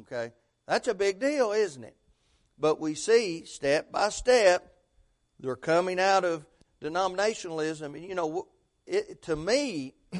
Okay? 0.00 0.32
That's 0.66 0.88
a 0.88 0.94
big 0.94 1.20
deal, 1.20 1.52
isn't 1.52 1.84
it? 1.84 1.96
But 2.58 2.80
we 2.80 2.94
see 2.94 3.44
step 3.44 3.90
by 3.90 4.08
step 4.10 4.74
they're 5.40 5.56
coming 5.56 5.98
out 5.98 6.24
of 6.24 6.46
denominationalism. 6.80 7.94
And, 7.94 8.04
you 8.04 8.14
know, 8.14 8.46
it, 8.86 9.22
to 9.22 9.36
me, 9.36 9.94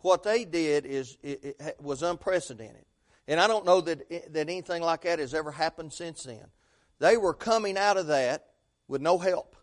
what 0.00 0.22
they 0.22 0.44
did 0.44 0.86
is 0.86 1.16
it, 1.22 1.56
it 1.58 1.76
was 1.80 2.02
unprecedented. 2.02 2.84
And 3.28 3.40
I 3.40 3.46
don't 3.46 3.64
know 3.64 3.80
that, 3.82 4.06
eh, 4.10 4.20
that 4.30 4.48
anything 4.48 4.82
like 4.82 5.02
that 5.02 5.18
has 5.18 5.34
ever 5.34 5.50
happened 5.50 5.92
since 5.92 6.24
then. 6.24 6.46
They 6.98 7.16
were 7.16 7.34
coming 7.34 7.76
out 7.76 7.96
of 7.96 8.06
that 8.08 8.46
with 8.88 9.02
no 9.02 9.18
help. 9.18 9.56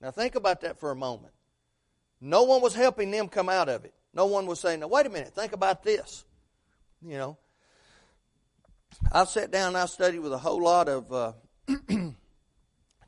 Now 0.00 0.10
think 0.10 0.34
about 0.34 0.62
that 0.62 0.80
for 0.80 0.90
a 0.90 0.96
moment. 0.96 1.34
No 2.20 2.44
one 2.44 2.62
was 2.62 2.74
helping 2.74 3.10
them 3.10 3.28
come 3.28 3.48
out 3.48 3.68
of 3.68 3.84
it. 3.84 3.94
No 4.14 4.26
one 4.26 4.46
was 4.46 4.60
saying, 4.60 4.80
now 4.80 4.88
wait 4.88 5.06
a 5.06 5.10
minute, 5.10 5.34
think 5.34 5.52
about 5.52 5.82
this. 5.82 6.24
You 7.04 7.18
know, 7.18 7.38
I've 9.10 9.28
sat 9.28 9.50
down 9.50 9.68
and 9.68 9.76
I've 9.76 9.90
studied 9.90 10.20
with 10.20 10.32
a 10.32 10.38
whole 10.38 10.62
lot 10.62 10.88
of 10.88 11.12
uh, 11.12 11.32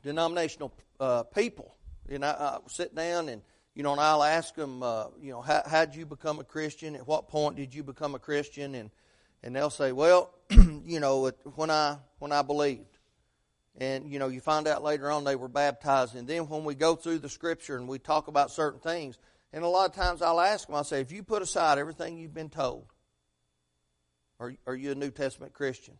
denominational 0.03 0.73
uh, 0.99 1.23
people. 1.23 1.75
And 2.09 2.23
I, 2.23 2.31
I 2.31 2.57
sit 2.67 2.95
down 2.95 3.29
and, 3.29 3.41
you 3.73 3.83
know, 3.83 3.91
and 3.91 4.01
I'll 4.01 4.23
ask 4.23 4.55
them, 4.55 4.83
uh, 4.83 5.05
you 5.21 5.31
know, 5.31 5.41
how, 5.41 5.63
how 5.65 5.85
did 5.85 5.95
you 5.95 6.05
become 6.05 6.39
a 6.39 6.43
Christian? 6.43 6.95
At 6.95 7.07
what 7.07 7.27
point 7.27 7.55
did 7.55 7.73
you 7.73 7.83
become 7.83 8.15
a 8.15 8.19
Christian? 8.19 8.75
And, 8.75 8.91
and 9.43 9.55
they'll 9.55 9.69
say, 9.69 9.91
well, 9.91 10.33
you 10.49 10.99
know, 10.99 11.31
when 11.55 11.69
I, 11.69 11.97
when 12.19 12.31
I 12.31 12.41
believed 12.41 12.95
and 13.77 14.09
you 14.09 14.19
know 14.19 14.27
you 14.27 14.39
find 14.39 14.67
out 14.67 14.83
later 14.83 15.11
on 15.11 15.23
they 15.23 15.35
were 15.35 15.47
baptized 15.47 16.15
and 16.15 16.27
then 16.27 16.47
when 16.47 16.63
we 16.63 16.75
go 16.75 16.95
through 16.95 17.19
the 17.19 17.29
scripture 17.29 17.77
and 17.77 17.87
we 17.87 17.99
talk 17.99 18.27
about 18.27 18.51
certain 18.51 18.79
things 18.79 19.17
and 19.53 19.63
a 19.63 19.67
lot 19.67 19.89
of 19.89 19.95
times 19.95 20.21
i'll 20.21 20.39
ask 20.39 20.67
them 20.67 20.75
i'll 20.75 20.83
say 20.83 21.01
if 21.01 21.11
you 21.11 21.23
put 21.23 21.41
aside 21.41 21.77
everything 21.77 22.17
you've 22.17 22.33
been 22.33 22.49
told 22.49 22.85
are, 24.39 24.53
are 24.67 24.75
you 24.75 24.91
a 24.91 24.95
new 24.95 25.11
testament 25.11 25.53
christian 25.53 25.95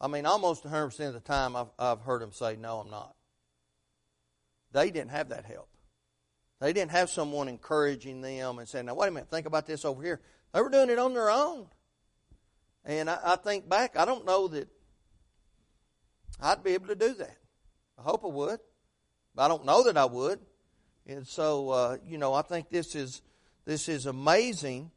i 0.00 0.06
mean 0.06 0.26
almost 0.26 0.64
100% 0.64 1.08
of 1.08 1.14
the 1.14 1.20
time 1.20 1.56
I've, 1.56 1.70
I've 1.78 2.00
heard 2.00 2.22
them 2.22 2.32
say 2.32 2.56
no 2.56 2.78
i'm 2.78 2.90
not 2.90 3.14
they 4.72 4.90
didn't 4.90 5.10
have 5.10 5.28
that 5.30 5.44
help 5.44 5.68
they 6.60 6.72
didn't 6.72 6.90
have 6.90 7.10
someone 7.10 7.48
encouraging 7.48 8.20
them 8.20 8.58
and 8.58 8.68
saying 8.68 8.86
now 8.86 8.94
wait 8.94 9.08
a 9.08 9.10
minute 9.10 9.30
think 9.30 9.46
about 9.46 9.66
this 9.66 9.84
over 9.84 10.02
here 10.02 10.20
they 10.52 10.60
were 10.60 10.70
doing 10.70 10.90
it 10.90 10.98
on 10.98 11.14
their 11.14 11.30
own 11.30 11.66
and 12.84 13.10
I, 13.10 13.18
I 13.24 13.36
think 13.36 13.68
back 13.68 13.96
i 13.96 14.04
don't 14.04 14.24
know 14.24 14.48
that 14.48 14.68
I'd 16.42 16.64
be 16.64 16.72
able 16.72 16.88
to 16.88 16.94
do 16.94 17.14
that. 17.14 17.36
I 17.98 18.02
hope 18.02 18.24
I 18.24 18.28
would. 18.28 18.60
But 19.34 19.42
I 19.42 19.48
don't 19.48 19.64
know 19.64 19.84
that 19.84 19.96
I 19.96 20.06
would. 20.06 20.40
And 21.06 21.26
so, 21.26 21.70
uh, 21.70 21.96
you 22.06 22.18
know, 22.18 22.34
I 22.34 22.42
think 22.42 22.70
this 22.70 22.94
is 22.94 23.22
this 23.64 23.88
is 23.88 24.06
amazing. 24.06 24.90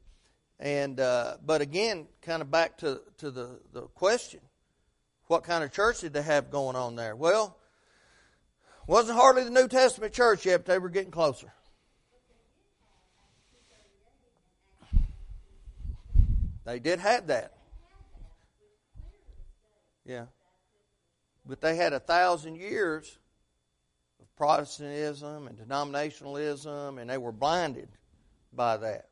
And 0.60 1.00
uh, 1.00 1.38
but 1.46 1.62
again, 1.62 2.08
kind 2.22 2.42
of 2.42 2.50
back 2.50 2.78
to 2.80 3.02
to 3.18 3.32
the 3.32 3.60
the 3.74 3.82
question, 3.82 4.40
what 5.28 5.44
kind 5.44 5.64
of 5.64 5.72
church 5.72 6.02
did 6.02 6.14
they 6.14 6.22
have 6.22 6.52
going 6.52 6.76
on 6.76 6.96
there? 6.96 7.16
Well, 7.16 7.58
wasn't 8.88 9.18
hardly 9.18 9.44
the 9.44 9.50
New 9.50 9.68
Testament 9.68 10.14
church 10.14 10.46
yet, 10.46 10.60
but 10.60 10.66
they 10.68 10.80
were 10.80 10.90
getting 10.90 11.12
closer. 11.12 11.52
They 16.66 16.80
did 16.80 17.00
have 17.00 17.28
that. 17.28 17.54
Yeah. 20.06 20.26
But 21.46 21.62
they 21.62 21.76
had 21.76 21.94
a 21.94 22.00
thousand 22.00 22.56
years 22.56 23.18
of 24.22 24.34
Protestantism 24.36 25.48
and 25.48 25.58
denominationalism, 25.58 27.02
and 27.02 27.10
they 27.10 27.18
were 27.18 27.34
blinded 27.34 27.90
by 28.54 28.78
that. 28.78 29.10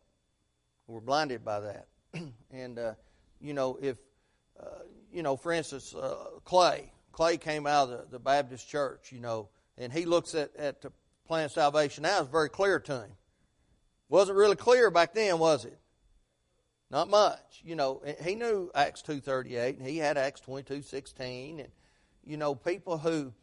Were 0.91 1.01
blinded 1.01 1.45
by 1.45 1.61
that. 1.61 1.87
and, 2.51 2.77
uh, 2.77 2.93
you 3.39 3.53
know, 3.53 3.77
if, 3.81 3.97
uh, 4.59 4.83
you 5.11 5.23
know, 5.23 5.37
for 5.37 5.53
instance, 5.53 5.95
uh, 5.95 6.15
Clay, 6.43 6.91
Clay 7.13 7.37
came 7.37 7.65
out 7.65 7.89
of 7.89 7.89
the, 7.89 8.17
the, 8.17 8.19
Baptist 8.19 8.67
church, 8.67 9.11
you 9.11 9.19
know, 9.19 9.47
and 9.77 9.93
he 9.93 10.05
looks 10.05 10.35
at, 10.35 10.53
at 10.57 10.81
the 10.81 10.91
plan 11.27 11.45
of 11.45 11.51
salvation 11.51 12.03
now, 12.03 12.19
it's 12.19 12.29
very 12.29 12.49
clear 12.49 12.79
to 12.79 12.93
him. 13.01 13.11
Wasn't 14.09 14.37
really 14.37 14.57
clear 14.57 14.91
back 14.91 15.13
then, 15.13 15.39
was 15.39 15.63
it? 15.63 15.79
Not 16.89 17.09
much. 17.09 17.61
You 17.63 17.75
know, 17.75 18.01
he 18.21 18.35
knew 18.35 18.69
Acts 18.75 19.01
2.38, 19.01 19.77
and 19.77 19.87
he 19.87 19.97
had 19.97 20.17
Acts 20.17 20.41
22.16, 20.41 21.59
and 21.59 21.69
you 22.25 22.35
know, 22.35 22.53
people 22.53 22.97
who 22.97 23.33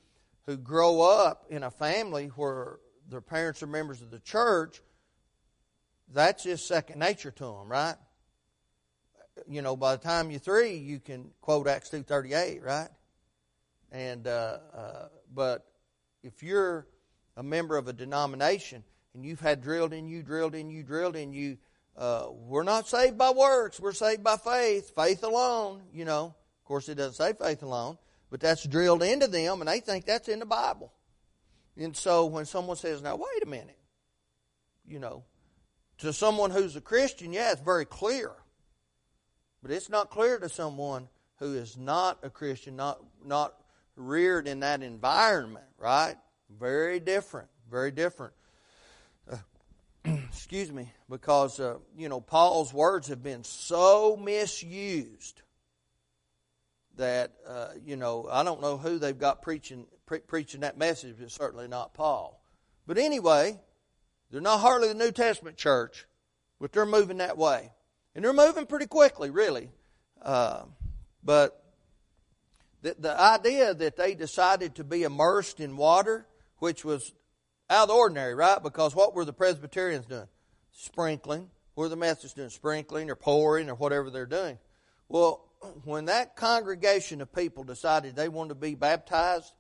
who 0.45 0.57
grow 0.57 1.03
up 1.03 1.45
in 1.51 1.63
a 1.63 1.71
family 1.71 2.29
where 2.29 2.79
their 3.11 3.21
parents 3.21 3.63
are 3.63 3.67
members 3.67 4.01
of 4.01 4.11
the 4.11 4.19
church, 4.21 4.81
that's 6.13 6.45
just 6.45 6.67
second 6.67 6.99
nature 6.99 7.31
to 7.31 7.45
them, 7.45 7.69
right? 7.69 7.97
you 9.47 9.63
know, 9.63 9.77
by 9.77 9.97
the 9.97 10.03
time 10.03 10.31
you're 10.31 10.41
three, 10.41 10.77
you 10.77 10.99
can 10.99 11.31
quote 11.41 11.69
Acts 11.69 11.91
two 11.91 12.03
thirty 12.03 12.35
eight, 12.35 12.63
right? 12.63 12.89
And 13.93 14.27
uh, 14.27 14.59
uh, 14.75 15.09
but 15.33 15.67
if 16.23 16.43
you're 16.43 16.87
a 17.37 17.43
member 17.43 17.77
of 17.77 17.89
a 17.89 17.93
denomination 17.93 18.83
and 19.15 19.25
you've 19.25 19.41
had 19.41 19.63
drilled 19.63 19.93
in 19.93 20.09
you, 20.09 20.23
drilled 20.23 20.55
in 20.55 20.71
you, 20.71 20.83
drilled 20.83 21.17
in 21.17 21.33
you, 21.33 21.59
uh, 21.97 22.27
we're 22.31 22.65
not 22.65 22.89
saved 22.89 23.17
by 23.17 23.31
works. 23.31 23.79
We're 23.79 23.93
saved 23.93 24.25
by 24.25 24.37
faith, 24.37 24.95
faith 24.95 25.23
alone. 25.23 25.83
You 25.93 26.05
know, 26.05 26.25
of 26.27 26.65
course, 26.65 26.89
it 26.89 26.97
doesn't 26.97 27.15
say 27.15 27.33
faith 27.33 27.63
alone, 27.63 27.99
but 28.31 28.41
that's 28.41 28.67
drilled 28.67 29.03
into 29.03 29.29
them, 29.29 29.61
and 29.61 29.69
they 29.69 29.81
think 29.81 30.05
that's 30.05 30.29
in 30.29 30.41
the 30.41 30.47
Bible. 30.47 30.93
And 31.77 31.97
so 31.97 32.27
when 32.27 32.45
someone 32.45 32.77
says, 32.77 33.03
"Now 33.03 33.17
wait 33.17 33.43
a 33.43 33.47
minute," 33.47 33.79
you 34.87 34.99
know, 34.99 35.25
to 35.99 36.13
someone 36.13 36.51
who's 36.51 36.77
a 36.77 36.81
Christian, 36.81 37.33
yeah, 37.33 37.53
it's 37.53 37.61
very 37.61 37.85
clear. 37.85 38.33
But 39.63 39.73
it's 39.73 39.89
not 39.89 40.11
clear 40.11 40.39
to 40.39 40.49
someone 40.49 41.09
who 41.39 41.55
is 41.55 41.77
not 41.77 42.19
a 42.23 42.31
Christian, 42.31 42.77
not, 42.77 43.01
not 43.25 43.55
reared 43.97 44.47
in 44.47 44.61
that 44.61 44.83
environment, 44.83 45.67
right? 45.79 46.17
Very 46.51 47.01
different, 47.01 47.49
very 47.71 47.91
different. 47.91 48.33
Uh, 49.31 49.37
excuse 50.29 50.71
me, 50.71 50.93
because, 51.11 51.59
uh, 51.59 51.79
you 51.97 52.09
know, 52.09 52.21
Paul's 52.21 52.73
words 52.73 53.09
have 53.09 53.23
been 53.23 53.45
so 53.45 54.17
misused 54.17 55.43
that, 56.97 57.33
uh, 57.47 57.69
you 57.85 57.97
know, 57.97 58.29
I 58.31 58.45
don't 58.45 58.61
know 58.61 58.77
who 58.77 58.99
they've 58.99 59.19
got 59.19 59.43
preaching, 59.43 59.87
pre- 60.07 60.21
preaching 60.21 60.61
that 60.61 60.79
message, 60.79 61.17
but 61.19 61.31
certainly 61.31 61.69
not 61.69 61.95
Paul. 61.95 62.41
But 62.87 62.99
anyway, 62.99 63.61
they're 64.31 64.41
not 64.41 64.61
hardly 64.61 64.89
the 64.89 64.95
New 64.95 65.13
Testament 65.13 65.57
church, 65.57 66.07
but 66.61 66.73
they're 66.73 66.87
moving 66.87 67.19
that 67.19 67.39
way. 67.39 67.71
And 68.15 68.25
they're 68.25 68.33
moving 68.33 68.67
pretty 68.67 68.87
quickly, 68.87 69.31
really. 69.31 69.71
Uh, 70.21 70.63
but 71.23 71.63
the, 72.83 72.97
the 72.99 73.21
idea 73.21 73.75
that 73.75 73.97
they 73.97 74.15
decided 74.15 74.75
to 74.77 74.85
be 74.85 75.03
immersed 75.03 75.61
in 75.61 75.77
water, 75.77 76.27
which 76.59 76.85
was 76.85 77.13
out 77.71 77.83
of 77.83 77.89
the 77.89 77.95
ordinary, 77.95 78.35
right? 78.35 78.63
Because 78.63 78.95
what 78.95 79.15
were 79.15 79.25
the 79.25 79.33
Presbyterians 79.33 80.07
doing? 80.07 80.29
Sprinkling. 80.73 81.51
What 81.75 81.85
were 81.85 81.89
the 81.89 81.97
Methodists 81.97 82.35
doing? 82.35 82.51
Sprinkling 82.51 83.11
or 83.11 83.15
pouring 83.15 83.71
or 83.71 83.75
whatever 83.75 84.11
they're 84.11 84.27
doing. 84.27 84.59
Well, 85.09 85.45
when 85.85 86.07
that 86.07 86.37
congregation 86.37 87.21
of 87.21 87.33
people 87.33 87.65
decided 87.65 88.15
they 88.15 88.29
wanted 88.29 88.51
to 88.51 88.55
be 88.57 88.75
baptized, 88.75 89.53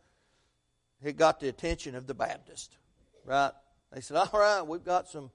it 1.02 1.16
got 1.16 1.40
the 1.40 1.48
attention 1.48 1.94
of 1.94 2.07
the 2.07 2.14
Baptist, 2.14 2.76
right? 3.24 3.52
They 3.92 4.01
said, 4.01 4.16
"All 4.16 4.40
right, 4.40 4.62
we've 4.62 4.85
got 4.85 5.09
some, 5.09 5.31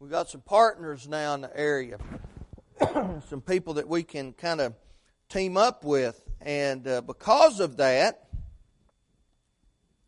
we've 0.00 0.10
got 0.10 0.28
some 0.28 0.40
partners 0.40 1.08
now 1.08 1.34
in 1.34 1.42
the 1.42 1.56
area, 1.56 1.98
some 3.28 3.40
people 3.46 3.74
that 3.74 3.88
we 3.88 4.02
can 4.02 4.32
kind 4.32 4.60
of 4.60 4.74
team 5.28 5.56
up 5.56 5.84
with." 5.84 6.20
And 6.40 6.86
uh, 6.88 7.00
because 7.02 7.60
of 7.60 7.76
that, 7.76 8.28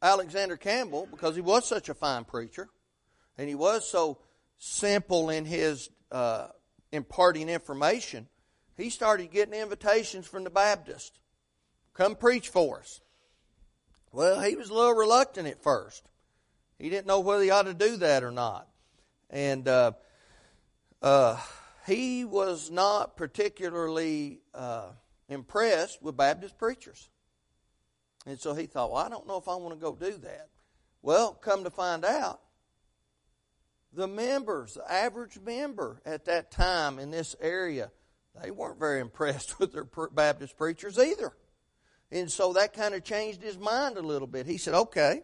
Alexander 0.02 0.56
Campbell, 0.56 1.06
because 1.10 1.36
he 1.36 1.40
was 1.40 1.66
such 1.66 1.88
a 1.88 1.94
fine 1.94 2.24
preacher, 2.24 2.68
and 3.38 3.48
he 3.48 3.54
was 3.54 3.88
so 3.88 4.18
simple 4.58 5.30
in 5.30 5.44
his 5.44 5.88
uh, 6.10 6.48
imparting 6.92 7.48
information, 7.48 8.28
he 8.76 8.90
started 8.90 9.30
getting 9.30 9.54
invitations 9.54 10.26
from 10.26 10.44
the 10.44 10.50
Baptist. 10.50 11.20
Come 11.92 12.16
preach 12.16 12.48
for 12.48 12.80
us. 12.80 13.00
Well, 14.10 14.40
he 14.40 14.56
was 14.56 14.70
a 14.70 14.74
little 14.74 14.94
reluctant 14.94 15.48
at 15.48 15.62
first. 15.62 16.02
He 16.78 16.90
didn't 16.90 17.06
know 17.06 17.20
whether 17.20 17.42
he 17.42 17.50
ought 17.50 17.62
to 17.62 17.74
do 17.74 17.96
that 17.98 18.22
or 18.22 18.30
not. 18.30 18.68
And 19.30 19.66
uh, 19.68 19.92
uh, 21.02 21.38
he 21.86 22.24
was 22.24 22.70
not 22.70 23.16
particularly 23.16 24.40
uh, 24.54 24.88
impressed 25.28 26.02
with 26.02 26.16
Baptist 26.16 26.58
preachers. 26.58 27.08
And 28.26 28.40
so 28.40 28.54
he 28.54 28.66
thought, 28.66 28.90
well, 28.90 29.04
I 29.04 29.08
don't 29.08 29.26
know 29.26 29.36
if 29.36 29.48
I 29.48 29.56
want 29.56 29.74
to 29.74 29.80
go 29.80 29.94
do 29.94 30.16
that. 30.18 30.48
Well, 31.02 31.34
come 31.34 31.64
to 31.64 31.70
find 31.70 32.04
out, 32.04 32.40
the 33.92 34.08
members, 34.08 34.74
the 34.74 34.92
average 34.92 35.38
member 35.38 36.00
at 36.04 36.24
that 36.24 36.50
time 36.50 36.98
in 36.98 37.10
this 37.10 37.36
area, 37.40 37.90
they 38.42 38.50
weren't 38.50 38.78
very 38.78 39.00
impressed 39.00 39.58
with 39.60 39.72
their 39.72 39.84
Baptist 39.84 40.56
preachers 40.56 40.98
either. 40.98 41.32
And 42.10 42.30
so 42.30 42.52
that 42.54 42.72
kind 42.72 42.94
of 42.94 43.04
changed 43.04 43.42
his 43.42 43.58
mind 43.58 43.96
a 43.96 44.02
little 44.02 44.26
bit. 44.26 44.46
He 44.46 44.58
said, 44.58 44.74
okay, 44.74 45.22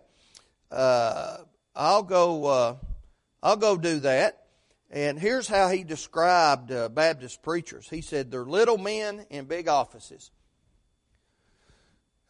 uh, 0.70 1.38
I'll 1.74 2.02
go, 2.02 2.46
uh, 2.46 2.76
I'll 3.42 3.56
go 3.56 3.76
do 3.76 4.00
that. 4.00 4.44
And 4.90 5.18
here's 5.18 5.46
how 5.46 5.68
he 5.68 5.85
described 5.85 6.72
uh, 6.72 6.88
Baptist 6.88 7.42
preachers. 7.42 7.88
He 7.88 8.00
said 8.00 8.30
they're 8.30 8.44
little 8.44 8.78
men 8.78 9.24
in 9.30 9.44
big 9.44 9.68
offices. 9.68 10.30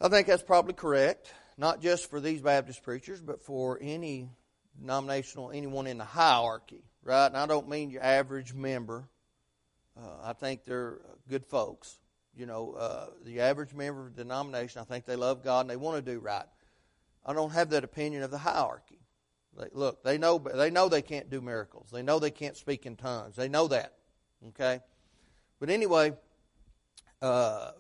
I 0.01 0.09
think 0.09 0.27
that's 0.27 0.43
probably 0.43 0.75
correct, 0.75 1.33
not 1.57 1.81
just 1.81 2.11
for 2.11 2.21
these 2.21 2.43
Baptist 2.43 2.83
preachers, 2.83 3.21
but 3.21 3.43
for 3.43 3.79
any 3.81 4.31
denominational, 4.79 5.51
anyone 5.51 5.87
in 5.87 5.99
the 5.99 6.05
hierarchy, 6.05 6.83
right? 7.03 7.27
And 7.27 7.37
I 7.37 7.47
don't 7.47 7.69
mean 7.69 7.91
your 7.91 8.03
average 8.03 8.55
member. 8.55 9.09
Uh, 9.97 10.17
I 10.23 10.33
think 10.35 10.65
they're 10.65 11.01
good 11.29 11.47
folks. 11.47 11.99
You 12.37 12.47
know, 12.47 12.73
uh, 12.73 13.07
the 13.25 13.41
average 13.41 13.75
member 13.75 14.07
of 14.07 14.17
the 14.17 14.23
denomination, 14.23 14.81
I 14.81 14.85
think 14.85 15.05
they 15.05 15.17
love 15.17 15.43
God 15.43 15.63
and 15.63 15.71
they 15.71 15.77
want 15.77 16.05
to 16.05 16.13
do 16.13 16.19
right. 16.19 16.47
I 17.25 17.33
don't 17.33 17.53
have 17.53 17.71
that 17.71 17.85
opinion 17.85 18.23
of 18.23 18.31
the 18.31 18.39
hierarchy. 18.39 18.99
They, 19.57 19.67
look, 19.73 20.03
they 20.03 20.17
know 20.17 20.39
they 20.39 20.71
know 20.71 20.89
they 20.89 21.03
can't 21.03 21.29
do 21.29 21.41
miracles. 21.41 21.89
They 21.93 22.03
know 22.03 22.19
they 22.19 22.31
can't 22.31 22.57
speak 22.57 22.87
in 22.87 22.97
tongues. 22.97 23.37
They 23.37 23.49
know 23.49 23.69
that. 23.69 23.95
Okay, 24.49 24.81
but 25.59 25.69
anyway, 25.69 26.13
uh, 27.21 27.73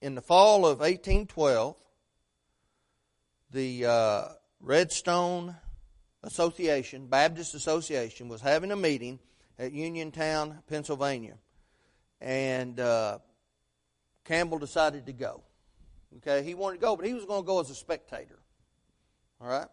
in 0.00 0.14
the 0.14 0.22
fall 0.22 0.66
of 0.66 0.78
1812, 0.78 1.76
the 3.50 3.86
uh, 3.86 4.24
Redstone 4.60 5.56
Association, 6.22 7.06
Baptist 7.06 7.54
Association, 7.54 8.28
was 8.28 8.40
having 8.40 8.70
a 8.70 8.76
meeting 8.76 9.18
at 9.58 9.72
Uniontown, 9.72 10.62
Pennsylvania, 10.68 11.36
and 12.20 12.78
uh, 12.80 13.18
Campbell 14.24 14.58
decided 14.58 15.06
to 15.06 15.12
go. 15.12 15.42
Okay, 16.18 16.42
he 16.42 16.54
wanted 16.54 16.76
to 16.76 16.80
go, 16.80 16.96
but 16.96 17.06
he 17.06 17.14
was 17.14 17.24
going 17.24 17.42
to 17.42 17.46
go 17.46 17.60
as 17.60 17.70
a 17.70 17.74
spectator. 17.74 18.38
All 19.40 19.48
right 19.48 19.68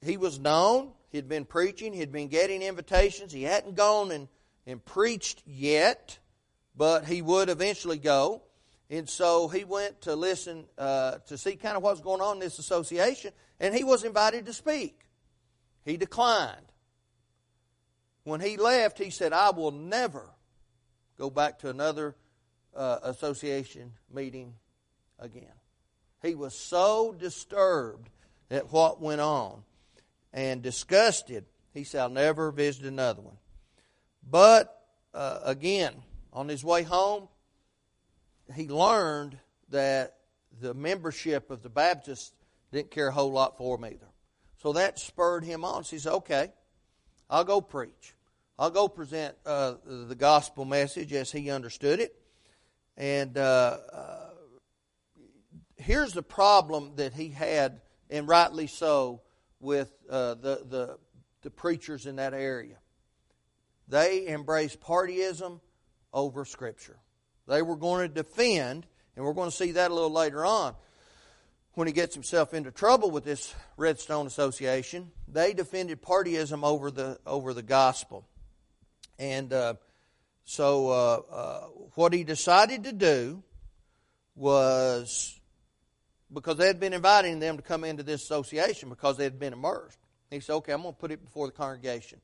he 0.00 0.16
was 0.16 0.38
known. 0.38 0.92
He'd 1.10 1.28
been 1.28 1.44
preaching. 1.44 1.92
He'd 1.92 2.12
been 2.12 2.28
getting 2.28 2.62
invitations. 2.62 3.32
He 3.32 3.42
hadn't 3.42 3.76
gone 3.76 4.10
and, 4.10 4.28
and 4.66 4.84
preached 4.84 5.42
yet, 5.46 6.18
but 6.76 7.04
he 7.04 7.22
would 7.22 7.48
eventually 7.48 7.98
go. 7.98 8.42
And 8.90 9.08
so 9.08 9.48
he 9.48 9.64
went 9.64 10.02
to 10.02 10.14
listen 10.14 10.64
uh, 10.78 11.18
to 11.26 11.36
see 11.36 11.56
kind 11.56 11.76
of 11.76 11.82
what's 11.82 12.00
going 12.00 12.20
on 12.20 12.36
in 12.36 12.40
this 12.40 12.58
association, 12.58 13.32
and 13.60 13.74
he 13.74 13.84
was 13.84 14.04
invited 14.04 14.46
to 14.46 14.52
speak. 14.52 15.00
He 15.84 15.96
declined. 15.96 16.56
When 18.24 18.40
he 18.40 18.56
left, 18.56 18.98
he 18.98 19.10
said, 19.10 19.32
I 19.32 19.50
will 19.50 19.70
never 19.70 20.30
go 21.18 21.30
back 21.30 21.58
to 21.60 21.70
another 21.70 22.14
uh, 22.74 22.98
association 23.02 23.92
meeting 24.12 24.54
again. 25.18 25.57
He 26.22 26.34
was 26.34 26.54
so 26.54 27.12
disturbed 27.12 28.08
at 28.50 28.72
what 28.72 29.00
went 29.00 29.20
on 29.20 29.62
and 30.32 30.62
disgusted, 30.62 31.44
he 31.72 31.84
shall 31.84 32.08
never 32.08 32.50
visit 32.50 32.84
another 32.84 33.22
one. 33.22 33.36
But 34.28 34.82
uh, 35.14 35.40
again, 35.44 35.94
on 36.32 36.48
his 36.48 36.64
way 36.64 36.82
home, 36.82 37.28
he 38.54 38.68
learned 38.68 39.38
that 39.70 40.16
the 40.60 40.74
membership 40.74 41.50
of 41.50 41.62
the 41.62 41.68
Baptists 41.68 42.32
didn't 42.72 42.90
care 42.90 43.08
a 43.08 43.12
whole 43.12 43.32
lot 43.32 43.56
for 43.56 43.76
him 43.76 43.84
either. 43.84 44.08
So 44.62 44.72
that 44.72 44.98
spurred 44.98 45.44
him 45.44 45.64
on. 45.64 45.84
So 45.84 45.96
he 45.96 46.00
said, 46.00 46.12
okay, 46.14 46.52
I'll 47.30 47.44
go 47.44 47.60
preach. 47.60 48.14
I'll 48.58 48.70
go 48.70 48.88
present 48.88 49.36
uh, 49.46 49.74
the 49.84 50.16
gospel 50.16 50.64
message 50.64 51.12
as 51.12 51.30
he 51.30 51.50
understood 51.50 52.00
it. 52.00 52.14
And 52.96 53.38
uh, 53.38 53.78
uh, 53.92 54.17
here's 55.88 56.12
the 56.12 56.22
problem 56.22 56.92
that 56.96 57.14
he 57.14 57.30
had, 57.30 57.80
and 58.10 58.28
rightly 58.28 58.66
so, 58.66 59.22
with 59.58 59.90
uh, 60.10 60.34
the, 60.34 60.62
the, 60.68 60.98
the 61.40 61.50
preachers 61.50 62.04
in 62.04 62.16
that 62.16 62.34
area. 62.34 62.76
They 63.88 64.28
embraced 64.28 64.80
partyism 64.80 65.60
over 66.12 66.44
Scripture. 66.44 66.98
They 67.46 67.62
were 67.62 67.76
going 67.76 68.06
to 68.06 68.14
defend, 68.14 68.86
and 69.16 69.24
we're 69.24 69.32
going 69.32 69.48
to 69.48 69.56
see 69.56 69.72
that 69.72 69.90
a 69.90 69.94
little 69.94 70.12
later 70.12 70.44
on. 70.44 70.74
When 71.72 71.86
he 71.86 71.94
gets 71.94 72.14
himself 72.14 72.52
into 72.52 72.70
trouble 72.70 73.10
with 73.10 73.24
this 73.24 73.54
Redstone 73.78 74.26
Association, 74.26 75.10
they 75.26 75.54
defended 75.54 76.02
partyism 76.02 76.64
over 76.64 76.90
the 76.90 77.18
over 77.24 77.54
the 77.54 77.62
gospel, 77.62 78.26
and 79.18 79.50
uh, 79.52 79.74
so 80.44 80.88
uh, 80.88 81.20
uh, 81.32 81.60
what 81.94 82.12
he 82.12 82.24
decided 82.24 82.84
to 82.84 82.92
do 82.92 83.42
was 84.34 85.37
because 86.32 86.56
they 86.56 86.66
had 86.66 86.80
been 86.80 86.92
inviting 86.92 87.38
them 87.40 87.56
to 87.56 87.62
come 87.62 87.84
into 87.84 88.02
this 88.02 88.22
association 88.22 88.88
because 88.88 89.16
they 89.16 89.24
had 89.24 89.38
been 89.38 89.52
immersed. 89.52 89.98
He 90.30 90.40
said, 90.40 90.54
okay, 90.54 90.72
I'm 90.72 90.82
going 90.82 90.94
to 90.94 91.00
put 91.00 91.10
it 91.10 91.24
before 91.24 91.46
the 91.46 91.52
congregation. 91.52 92.20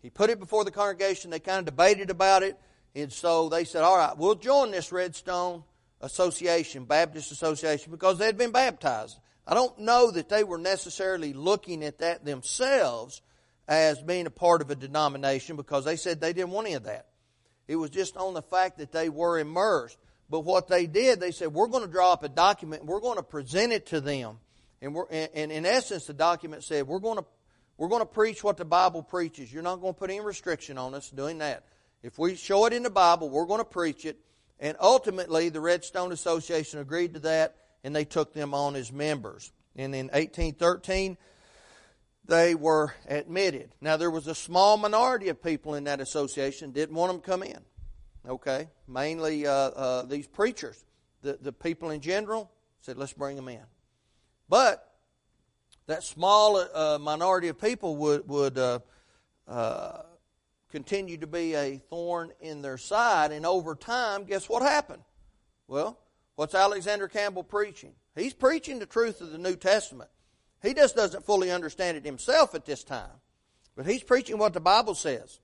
He 0.00 0.10
put 0.10 0.30
it 0.30 0.40
before 0.40 0.64
the 0.64 0.70
congregation. 0.70 1.30
They 1.30 1.38
kind 1.38 1.58
of 1.60 1.66
debated 1.66 2.10
about 2.10 2.42
it, 2.42 2.58
And 2.94 3.12
so 3.12 3.48
they 3.48 3.64
said, 3.64 3.82
all 3.82 3.96
right, 3.96 4.16
we'll 4.16 4.34
join 4.34 4.70
this 4.70 4.92
Redstone 4.92 5.64
Association, 6.00 6.84
Baptist 6.84 7.32
Association, 7.32 7.90
because 7.90 8.18
they'd 8.18 8.36
been 8.36 8.52
baptized. 8.52 9.18
I 9.46 9.54
don't 9.54 9.78
know 9.78 10.10
that 10.10 10.28
they 10.28 10.44
were 10.44 10.58
necessarily 10.58 11.32
looking 11.32 11.84
at 11.84 11.98
that 11.98 12.24
themselves 12.24 13.22
as 13.68 14.00
being 14.02 14.26
a 14.26 14.30
part 14.30 14.60
of 14.60 14.70
a 14.70 14.74
denomination 14.74 15.56
because 15.56 15.84
they 15.84 15.96
said 15.96 16.20
they 16.20 16.32
didn't 16.32 16.50
want 16.50 16.66
any 16.66 16.76
of 16.76 16.84
that. 16.84 17.06
It 17.68 17.76
was 17.76 17.90
just 17.90 18.16
on 18.16 18.34
the 18.34 18.42
fact 18.42 18.78
that 18.78 18.92
they 18.92 19.08
were 19.08 19.38
immersed. 19.38 19.98
But 20.32 20.40
what 20.40 20.66
they 20.66 20.86
did, 20.86 21.20
they 21.20 21.30
said, 21.30 21.52
we're 21.52 21.66
going 21.66 21.84
to 21.84 21.92
draw 21.92 22.14
up 22.14 22.24
a 22.24 22.28
document 22.30 22.80
and 22.80 22.88
we're 22.88 23.00
going 23.02 23.18
to 23.18 23.22
present 23.22 23.70
it 23.70 23.84
to 23.88 24.00
them. 24.00 24.38
And, 24.80 24.94
we're, 24.94 25.04
and 25.10 25.52
in 25.52 25.66
essence, 25.66 26.06
the 26.06 26.14
document 26.14 26.64
said, 26.64 26.86
we're 26.86 27.00
going 27.00 27.18
to 27.18 27.24
we're 27.76 27.88
going 27.88 28.00
to 28.00 28.06
preach 28.06 28.42
what 28.42 28.56
the 28.56 28.64
Bible 28.64 29.02
preaches. 29.02 29.52
You're 29.52 29.62
not 29.62 29.82
going 29.82 29.92
to 29.92 29.98
put 29.98 30.08
any 30.08 30.20
restriction 30.20 30.78
on 30.78 30.94
us 30.94 31.10
doing 31.10 31.38
that. 31.38 31.64
If 32.02 32.18
we 32.18 32.34
show 32.36 32.64
it 32.64 32.72
in 32.72 32.82
the 32.82 32.90
Bible, 32.90 33.28
we're 33.28 33.44
going 33.44 33.60
to 33.60 33.64
preach 33.64 34.06
it. 34.06 34.20
And 34.58 34.76
ultimately, 34.80 35.50
the 35.50 35.60
Redstone 35.60 36.12
Association 36.12 36.80
agreed 36.80 37.14
to 37.14 37.20
that, 37.20 37.56
and 37.84 37.94
they 37.94 38.04
took 38.04 38.32
them 38.32 38.54
on 38.54 38.74
as 38.74 38.90
members. 38.90 39.52
And 39.76 39.94
in 39.94 40.06
1813, 40.06 41.18
they 42.26 42.54
were 42.54 42.94
admitted. 43.06 43.74
Now, 43.82 43.98
there 43.98 44.10
was 44.10 44.28
a 44.28 44.34
small 44.34 44.78
minority 44.78 45.28
of 45.28 45.42
people 45.42 45.74
in 45.74 45.84
that 45.84 46.00
association 46.00 46.70
didn't 46.70 46.94
want 46.94 47.12
them 47.12 47.20
to 47.20 47.26
come 47.26 47.42
in. 47.42 47.58
Okay, 48.28 48.68
mainly 48.86 49.46
uh, 49.46 49.52
uh, 49.52 50.02
these 50.02 50.28
preachers. 50.28 50.84
The 51.22 51.38
the 51.40 51.52
people 51.52 51.90
in 51.90 52.00
general 52.00 52.50
said, 52.80 52.96
"Let's 52.96 53.12
bring 53.12 53.36
them 53.36 53.48
in." 53.48 53.64
But 54.48 54.92
that 55.86 56.04
small 56.04 56.56
uh, 56.56 56.98
minority 57.00 57.48
of 57.48 57.60
people 57.60 57.96
would 57.96 58.28
would 58.28 58.58
uh, 58.58 58.78
uh, 59.48 60.02
continue 60.70 61.16
to 61.18 61.26
be 61.26 61.54
a 61.54 61.78
thorn 61.78 62.32
in 62.40 62.62
their 62.62 62.78
side, 62.78 63.32
and 63.32 63.44
over 63.44 63.74
time, 63.74 64.24
guess 64.24 64.48
what 64.48 64.62
happened? 64.62 65.02
Well, 65.66 65.98
what's 66.36 66.54
Alexander 66.54 67.08
Campbell 67.08 67.42
preaching? 67.42 67.92
He's 68.14 68.34
preaching 68.34 68.78
the 68.78 68.86
truth 68.86 69.20
of 69.20 69.32
the 69.32 69.38
New 69.38 69.56
Testament. 69.56 70.10
He 70.62 70.74
just 70.74 70.94
doesn't 70.94 71.24
fully 71.24 71.50
understand 71.50 71.96
it 71.96 72.04
himself 72.04 72.54
at 72.54 72.66
this 72.66 72.84
time, 72.84 73.20
but 73.74 73.84
he's 73.84 74.04
preaching 74.04 74.38
what 74.38 74.52
the 74.52 74.60
Bible 74.60 74.94
says. 74.94 75.40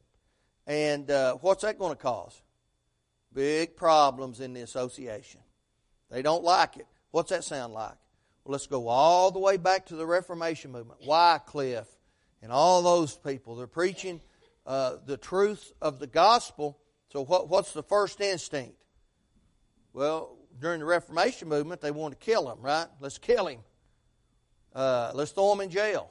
And 0.66 1.10
uh, 1.10 1.34
what's 1.40 1.62
that 1.62 1.78
going 1.78 1.96
to 1.96 2.00
cause? 2.00 2.40
Big 3.32 3.76
problems 3.76 4.40
in 4.40 4.54
the 4.54 4.62
association. 4.62 5.40
They 6.10 6.22
don't 6.22 6.44
like 6.44 6.76
it. 6.76 6.86
What's 7.10 7.30
that 7.30 7.44
sound 7.44 7.72
like? 7.72 7.96
Well, 8.44 8.52
let's 8.52 8.66
go 8.66 8.88
all 8.88 9.30
the 9.30 9.38
way 9.38 9.56
back 9.56 9.86
to 9.86 9.96
the 9.96 10.06
Reformation 10.06 10.72
movement. 10.72 11.00
Wycliffe 11.06 11.88
and 12.42 12.50
all 12.50 12.82
those 12.82 13.16
people. 13.16 13.56
They're 13.56 13.66
preaching 13.66 14.20
uh, 14.66 14.96
the 15.04 15.16
truth 15.16 15.72
of 15.80 15.98
the 15.98 16.06
gospel. 16.06 16.78
So, 17.12 17.24
what, 17.24 17.48
what's 17.48 17.72
the 17.72 17.82
first 17.82 18.20
instinct? 18.20 18.76
Well, 19.92 20.36
during 20.60 20.80
the 20.80 20.86
Reformation 20.86 21.48
movement, 21.48 21.80
they 21.80 21.90
want 21.90 22.18
to 22.18 22.24
kill 22.24 22.50
him, 22.50 22.58
right? 22.60 22.86
Let's 23.00 23.18
kill 23.18 23.46
him. 23.46 23.60
Uh, 24.74 25.12
let's 25.14 25.30
throw 25.32 25.52
him 25.52 25.60
in 25.60 25.70
jail. 25.70 26.10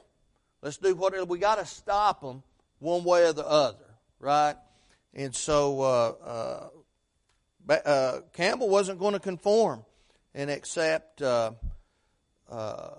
Let's 0.62 0.76
do 0.76 0.94
whatever. 0.94 1.24
We 1.24 1.38
got 1.38 1.58
to 1.58 1.66
stop 1.66 2.20
them 2.20 2.42
one 2.78 3.04
way 3.04 3.26
or 3.26 3.32
the 3.32 3.46
other, 3.46 3.94
right? 4.18 4.56
And 5.14 5.34
so 5.34 5.80
uh, 5.80 6.68
uh, 7.68 8.20
Campbell 8.32 8.68
wasn't 8.68 8.98
going 8.98 9.14
to 9.14 9.20
conform 9.20 9.84
and 10.34 10.50
accept 10.50 11.20
uh, 11.20 11.52
uh, 12.50 12.90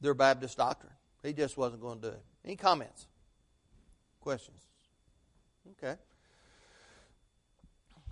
their 0.00 0.14
Baptist 0.14 0.58
doctrine. 0.58 0.92
He 1.22 1.32
just 1.32 1.56
wasn't 1.56 1.82
going 1.82 2.00
to 2.00 2.10
do 2.10 2.14
it. 2.14 2.22
Any 2.44 2.56
comments? 2.56 3.06
Questions? 4.20 4.60
Okay. 5.72 5.96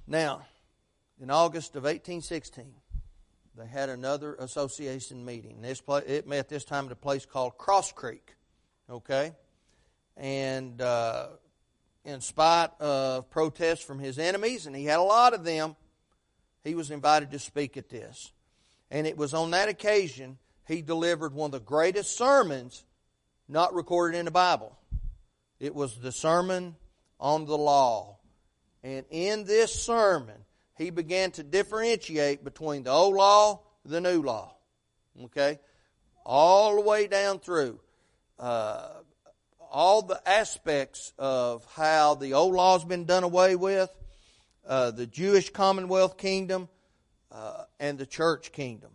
Now, 0.06 0.42
in 1.20 1.30
August 1.30 1.76
of 1.76 1.84
1816, 1.84 2.66
they 3.56 3.66
had 3.66 3.88
another 3.88 4.34
association 4.34 5.24
meeting. 5.24 5.62
This 5.62 5.80
place, 5.80 6.04
it 6.06 6.26
met 6.26 6.48
this 6.48 6.64
time 6.64 6.86
at 6.86 6.92
a 6.92 6.96
place 6.96 7.24
called 7.24 7.56
Cross 7.56 7.92
Creek. 7.92 8.34
Okay? 8.90 9.32
And 10.16 10.80
uh, 10.80 11.28
in 12.06 12.20
spite 12.20 12.70
of 12.80 13.28
protests 13.30 13.82
from 13.82 13.98
his 13.98 14.18
enemies, 14.18 14.66
and 14.66 14.76
he 14.76 14.84
had 14.84 15.00
a 15.00 15.02
lot 15.02 15.34
of 15.34 15.44
them, 15.44 15.74
he 16.62 16.74
was 16.74 16.90
invited 16.90 17.32
to 17.32 17.38
speak 17.38 17.76
at 17.76 17.88
this. 17.88 18.32
And 18.90 19.06
it 19.06 19.16
was 19.16 19.34
on 19.34 19.50
that 19.50 19.68
occasion 19.68 20.38
he 20.68 20.82
delivered 20.82 21.34
one 21.34 21.48
of 21.48 21.52
the 21.52 21.60
greatest 21.60 22.16
sermons 22.16 22.84
not 23.48 23.74
recorded 23.74 24.18
in 24.18 24.24
the 24.24 24.30
Bible. 24.30 24.78
It 25.58 25.74
was 25.74 25.96
the 25.96 26.12
sermon 26.12 26.76
on 27.18 27.44
the 27.46 27.58
law. 27.58 28.18
And 28.84 29.04
in 29.10 29.44
this 29.44 29.74
sermon, 29.74 30.36
he 30.78 30.90
began 30.90 31.32
to 31.32 31.42
differentiate 31.42 32.44
between 32.44 32.84
the 32.84 32.90
old 32.90 33.14
law 33.14 33.62
the 33.84 34.00
new 34.00 34.22
law. 34.22 34.54
Okay? 35.24 35.58
All 36.24 36.76
the 36.76 36.82
way 36.82 37.06
down 37.06 37.40
through. 37.40 37.80
Uh, 38.38 38.88
all 39.70 40.02
the 40.02 40.20
aspects 40.26 41.12
of 41.18 41.66
how 41.74 42.14
the 42.14 42.34
old 42.34 42.54
law's 42.54 42.84
been 42.84 43.04
done 43.04 43.22
away 43.22 43.56
with, 43.56 43.90
uh, 44.66 44.90
the 44.90 45.06
Jewish 45.06 45.50
Commonwealth 45.50 46.16
Kingdom, 46.18 46.68
uh, 47.30 47.64
and 47.78 47.98
the 47.98 48.06
church 48.06 48.52
kingdom. 48.52 48.92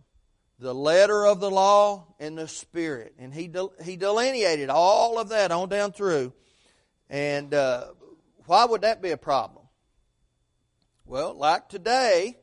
The 0.58 0.74
letter 0.74 1.26
of 1.26 1.40
the 1.40 1.50
law 1.50 2.06
and 2.20 2.36
the 2.36 2.48
spirit. 2.48 3.14
And 3.18 3.32
he, 3.32 3.50
he 3.82 3.96
delineated 3.96 4.68
all 4.68 5.18
of 5.18 5.30
that 5.30 5.50
on 5.50 5.68
down 5.68 5.92
through. 5.92 6.32
And 7.08 7.52
uh, 7.52 7.88
why 8.46 8.64
would 8.64 8.82
that 8.82 9.02
be 9.02 9.10
a 9.10 9.16
problem? 9.16 9.66
Well, 11.04 11.34
like 11.34 11.68
today, 11.68 12.38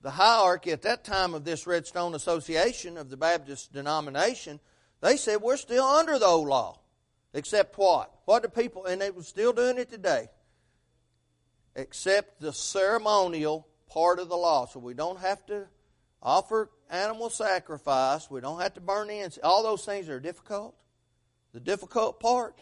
the 0.00 0.10
hierarchy 0.10 0.72
at 0.72 0.82
that 0.82 1.04
time 1.04 1.34
of 1.34 1.44
this 1.44 1.66
Redstone 1.66 2.14
Association 2.14 2.96
of 2.96 3.08
the 3.08 3.16
Baptist 3.16 3.72
denomination, 3.72 4.58
they 5.00 5.16
said 5.16 5.40
we're 5.40 5.56
still 5.56 5.84
under 5.84 6.18
the 6.18 6.26
old 6.26 6.48
law. 6.48 6.80
Except 7.34 7.76
what? 7.78 8.12
What 8.24 8.42
do 8.42 8.48
people, 8.48 8.84
and 8.84 9.00
they 9.00 9.10
were 9.10 9.22
still 9.22 9.52
doing 9.52 9.78
it 9.78 9.90
today, 9.90 10.28
except 11.74 12.40
the 12.40 12.52
ceremonial 12.52 13.66
part 13.88 14.18
of 14.18 14.28
the 14.28 14.36
law. 14.36 14.66
So 14.66 14.80
we 14.80 14.94
don't 14.94 15.18
have 15.20 15.44
to 15.46 15.66
offer 16.22 16.70
animal 16.90 17.30
sacrifice. 17.30 18.30
We 18.30 18.40
don't 18.40 18.60
have 18.60 18.74
to 18.74 18.80
burn 18.80 19.10
incense. 19.10 19.38
All 19.42 19.62
those 19.62 19.84
things 19.84 20.08
are 20.08 20.20
difficult. 20.20 20.74
The 21.52 21.60
difficult 21.60 22.20
part, 22.20 22.58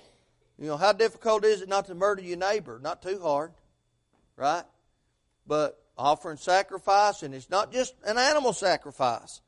you 0.58 0.66
know, 0.66 0.76
how 0.76 0.92
difficult 0.92 1.44
is 1.44 1.62
it 1.62 1.68
not 1.68 1.86
to 1.86 1.94
murder 1.94 2.22
your 2.22 2.38
neighbor? 2.38 2.80
Not 2.82 3.02
too 3.02 3.20
hard, 3.20 3.52
right? 4.36 4.64
But 5.46 5.80
offering 5.96 6.38
sacrifice, 6.38 7.22
and 7.22 7.34
it's 7.34 7.50
not 7.50 7.72
just 7.72 7.94
an 8.04 8.18
animal 8.18 8.52
sacrifice. 8.52 9.40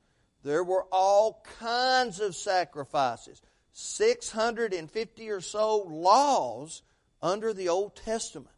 There 0.44 0.64
were 0.64 0.84
all 0.92 1.44
kinds 1.60 2.20
of 2.20 2.34
sacrifices. 2.34 3.40
650 3.72 5.30
or 5.30 5.40
so 5.40 5.78
laws 5.88 6.82
under 7.20 7.52
the 7.52 7.68
Old 7.68 7.96
Testament, 7.96 8.48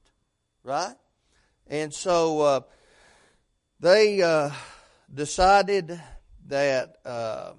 right? 0.63 0.95
And 1.67 1.93
so, 1.93 2.41
uh, 2.41 2.61
they 3.81 4.23
uh, 4.23 4.51
decided 5.13 6.01
that, 6.47 6.97
uh, 7.05 7.53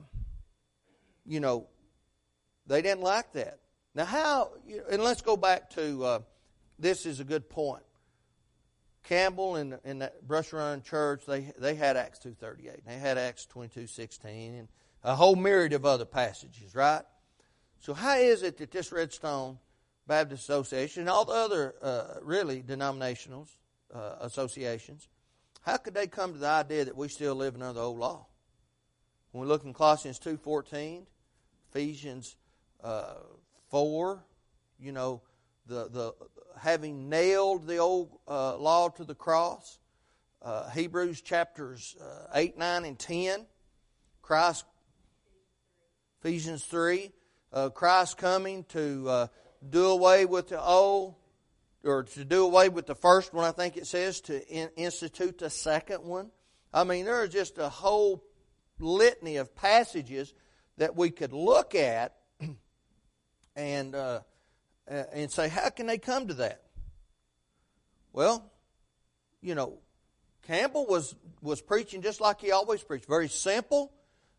you 1.26 1.40
know, 1.40 1.68
they 2.66 2.82
didn't 2.82 3.02
like 3.02 3.34
that. 3.34 3.60
Now, 3.94 4.06
how, 4.06 4.52
and 4.90 5.04
let's 5.04 5.22
go 5.22 5.38
back 5.38 5.70
to 5.72 6.04
uh, 6.04 6.20
this 6.80 7.06
is 7.06 7.20
a 7.20 7.24
good 7.24 7.50
point. 7.50 7.84
Campbell 9.04 9.56
and, 9.56 9.78
and 9.86 10.02
that 10.02 10.28
Brush 10.28 10.52
Run 10.52 10.82
Church, 10.82 11.26
they, 11.28 11.52
they 11.60 11.76
had 11.76 11.96
Acts 11.96 12.20
2.38. 12.26 12.86
They 12.88 12.98
had 12.98 13.20
Acts 13.20 13.48
22.16 13.54 14.60
and 14.60 14.68
a 15.04 15.16
whole 15.16 15.36
myriad 15.36 15.74
of 15.74 15.86
other 15.86 16.06
passages, 16.06 16.74
right? 16.74 17.04
So 17.80 17.94
how 17.94 18.18
is 18.18 18.44
it 18.44 18.58
that 18.58 18.72
this 18.72 18.92
Redstone 18.92 19.60
Baptist 20.08 20.44
Association 20.44 21.02
and 21.02 21.10
all 21.10 21.26
the 21.26 21.34
other, 21.34 21.76
uh, 21.82 22.20
really, 22.22 22.62
denominational 22.62 23.48
uh, 23.94 24.16
associations 24.22 25.08
how 25.66 25.78
could 25.78 25.96
they 25.96 26.06
come 26.06 26.34
to 26.34 26.38
the 26.38 26.48
idea 26.48 26.86
that 26.86 26.96
we 26.96 27.08
still 27.08 27.34
live 27.34 27.56
under 27.56 27.74
the 27.74 27.82
old 27.82 27.98
law? 27.98 28.28
When 29.32 29.42
we 29.42 29.48
look 29.48 29.64
in 29.64 29.74
Colossians 29.74 30.20
2.14, 30.20 31.08
Ephesians 31.70 32.36
uh, 32.84 33.16
4, 33.70 34.24
you 34.80 34.92
know, 34.92 35.24
the, 35.66 35.90
the 35.90 36.14
having 36.60 37.10
nailed 37.10 37.66
the 37.66 37.78
old 37.78 38.12
uh, 38.28 38.58
law 38.58 38.90
to 38.90 39.04
the 39.04 39.16
cross, 39.16 39.80
uh, 40.44 40.70
Hebrews 40.70 41.22
chapters 41.22 41.96
uh, 42.00 42.28
8, 42.36 42.60
9, 42.60 42.86
and 42.86 43.00
10, 43.00 43.48
Christ, 44.22 44.66
Ephesians 46.20 46.64
3, 46.66 47.12
uh, 47.56 47.70
Christ 47.70 48.18
coming 48.18 48.66
to 48.66 49.10
uh, 49.10 49.28
do 49.68 49.88
away 49.88 50.26
with 50.26 50.50
the 50.50 50.62
old, 50.62 51.16
or 51.84 52.04
to 52.04 52.26
do 52.26 52.44
away 52.44 52.70
with 52.70 52.86
the 52.86 52.96
first 52.96 53.34
one, 53.34 53.46
I 53.46 53.52
think 53.52 53.78
it 53.78 53.88
says, 53.88 54.22
to 54.22 54.48
in, 54.48 54.70
institute 54.76 55.40
the 55.40 55.50
second 55.50 56.04
one. 56.04 56.30
I 56.74 56.84
mean, 56.84 57.06
there 57.06 57.24
is 57.24 57.32
just 57.32 57.58
a 57.58 57.70
whole 57.70 58.24
litany 58.78 59.38
of 59.38 59.56
passages 59.56 60.34
that 60.78 60.96
we 60.96 61.10
could 61.10 61.32
look 61.32 61.74
at 61.74 62.18
and 63.56 63.96
uh, 63.96 64.20
and 64.88 65.32
say, 65.32 65.48
how 65.48 65.70
can 65.70 65.88
they 65.88 65.98
come 65.98 66.28
to 66.28 66.34
that? 66.36 66.62
Well, 68.14 68.52
you 69.42 69.56
know, 69.56 69.80
Campbell 70.44 70.86
was, 70.86 71.16
was 71.42 71.62
preaching 71.62 72.02
just 72.02 72.22
like 72.22 72.42
he 72.42 72.52
always 72.52 72.84
preached. 72.84 73.08
Very 73.08 73.28
simple, 73.28 73.92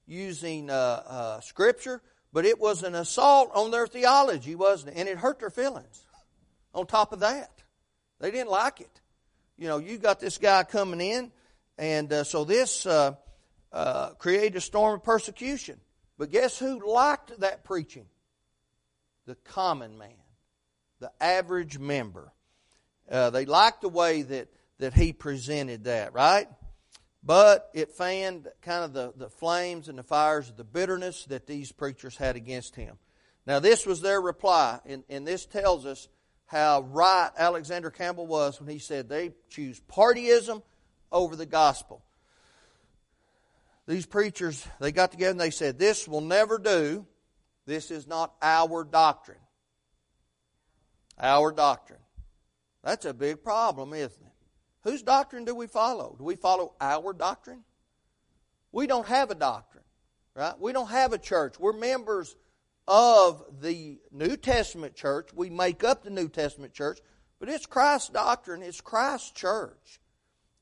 using 0.07 0.71
uh, 0.71 0.75
uh, 1.07 1.41
scripture, 1.41 2.01
but 2.37 2.45
it 2.45 2.61
was 2.61 2.83
an 2.83 2.95
assault 2.95 3.51
on 3.55 3.71
their 3.71 3.87
theology, 3.87 4.55
wasn't 4.55 4.95
it? 4.95 5.01
And 5.01 5.09
it 5.09 5.17
hurt 5.17 5.39
their 5.39 5.49
feelings. 5.49 6.05
On 6.75 6.87
top 6.87 7.15
of 7.15 7.21
that, 7.21 7.51
they 8.21 8.31
didn't 8.31 8.51
like 8.51 8.83
it. 8.83 9.01
You 9.57 9.69
know, 9.69 9.79
you 9.79 9.97
got 9.97 10.21
this 10.21 10.37
guy 10.37 10.63
coming 10.65 11.01
in, 11.01 11.33
and 11.79 12.13
uh, 12.13 12.25
so 12.25 12.45
this 12.45 12.85
uh, 12.85 13.15
uh, 13.73 14.11
created 14.19 14.57
a 14.57 14.61
storm 14.61 14.97
of 14.97 15.03
persecution. 15.03 15.81
But 16.19 16.31
guess 16.31 16.59
who 16.59 16.87
liked 16.87 17.41
that 17.41 17.65
preaching? 17.65 18.05
The 19.25 19.37
common 19.37 19.97
man, 19.97 20.11
the 21.01 21.13
average 21.19 21.79
member. 21.79 22.35
Uh, 23.11 23.31
they 23.31 23.47
liked 23.47 23.81
the 23.81 23.89
way 23.89 24.21
that, 24.21 24.49
that 24.79 24.93
he 24.93 25.15
presented 25.15 25.85
that, 25.85 26.13
right? 26.13 26.49
But 27.27 27.71
it 27.75 27.91
fanned 27.91 28.47
kind 28.63 28.85
of 28.85 28.93
the, 28.93 29.13
the 29.17 29.29
flames 29.29 29.89
and 29.89 29.99
the 29.99 30.05
fires 30.05 30.49
of 30.49 30.57
the 30.57 30.63
bitterness 30.63 31.25
that 31.25 31.49
these 31.49 31.73
preachers 31.73 32.17
had 32.17 32.37
against 32.37 32.77
him. 32.77 32.99
Now, 33.49 33.59
this 33.59 33.85
was 33.85 34.01
their 34.01 34.21
reply, 34.21 34.79
and, 34.87 35.03
and 35.09 35.27
this 35.27 35.45
tells 35.45 35.87
us 35.87 36.09
how 36.47 36.83
right 36.83 37.31
Alexander 37.37 37.91
Campbell 37.91 38.29
was 38.29 38.61
when 38.61 38.71
he 38.71 38.79
said 38.79 39.09
they 39.09 39.33
choose 39.51 39.81
partyism 39.91 40.63
over 41.11 41.35
the 41.35 41.47
gospel. 41.47 42.05
These 43.89 44.07
preachers, 44.07 44.65
they 44.81 44.93
got 44.93 45.11
together 45.11 45.33
and 45.33 45.41
they 45.41 45.51
said, 45.51 45.81
This 45.81 46.07
will 46.07 46.21
never 46.21 46.59
do. 46.59 47.07
This 47.67 47.91
is 47.91 48.07
not 48.07 48.35
our 48.41 48.85
doctrine. 48.85 49.39
Our 51.19 51.51
doctrine. 51.51 52.01
That's 52.85 53.05
a 53.05 53.15
big 53.15 53.43
problem, 53.43 53.93
isn't 53.95 54.23
it? 54.23 54.36
Whose 54.87 55.03
doctrine 55.03 55.45
do 55.45 55.53
we 55.53 55.67
follow? 55.67 56.15
Do 56.17 56.23
we 56.23 56.37
follow 56.37 56.75
our 56.81 57.13
doctrine? 57.13 57.65
We 58.71 58.87
don't 58.87 59.09
have 59.09 59.33
a 59.33 59.35
doctrine, 59.35 59.83
right? 60.37 60.55
We 60.61 60.73
don't 60.73 60.91
have 60.91 61.13
a 61.13 61.19
church. 61.19 61.59
We're 61.59 61.73
members 61.73 62.37
of 62.87 63.43
the 63.61 63.99
New 64.13 64.37
Testament 64.37 64.95
church. 64.95 65.31
We 65.35 65.51
make 65.51 65.83
up 65.83 66.05
the 66.05 66.11
New 66.11 66.29
Testament 66.29 66.73
church, 66.73 67.01
but 67.41 67.49
it's 67.49 67.67
Christ's 67.67 68.11
doctrine, 68.11 68.63
it's 68.63 68.81
Christ's 68.81 69.33
church. 69.33 69.99